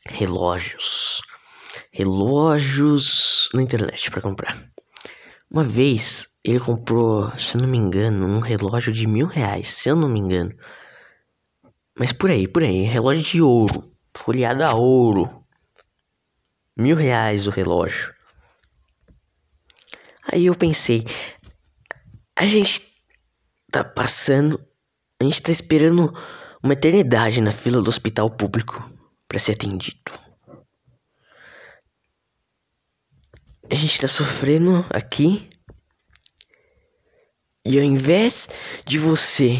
[0.06, 1.20] relógios.
[1.92, 4.71] Relógios na internet para comprar.
[5.52, 9.90] Uma vez ele comprou, se eu não me engano, um relógio de mil reais, se
[9.90, 10.56] eu não me engano.
[12.00, 15.44] Mas por aí, por aí, relógio de ouro, folheado a ouro.
[16.78, 18.14] Mil reais o relógio.
[20.32, 21.06] Aí eu pensei,
[22.34, 22.96] a gente
[23.70, 24.58] tá passando,
[25.20, 26.18] a gente tá esperando
[26.64, 28.90] uma eternidade na fila do hospital público
[29.28, 30.31] para ser atendido.
[33.72, 35.50] A gente tá sofrendo aqui.
[37.66, 38.50] E ao invés
[38.86, 39.60] de você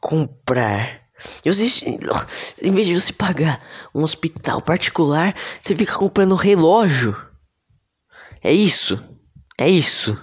[0.00, 1.00] comprar
[1.44, 1.52] eu,
[2.62, 3.62] em vez de você pagar
[3.94, 7.14] um hospital particular, você fica comprando relógio.
[8.42, 8.96] É isso.
[9.58, 10.18] É isso.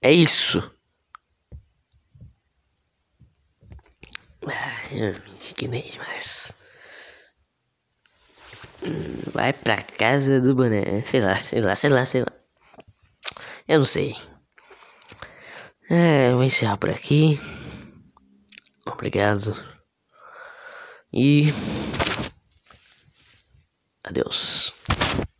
[0.00, 0.70] É isso.
[4.46, 6.54] Ah, eu me indignei demais.
[9.32, 11.02] Vai pra casa do boné.
[11.02, 12.32] Sei lá, sei lá, sei lá, sei lá.
[13.68, 14.16] Eu não sei.
[15.88, 17.38] É, eu vou encerrar por aqui.
[18.86, 19.52] Obrigado.
[21.12, 21.52] E.
[24.04, 24.72] Adeus.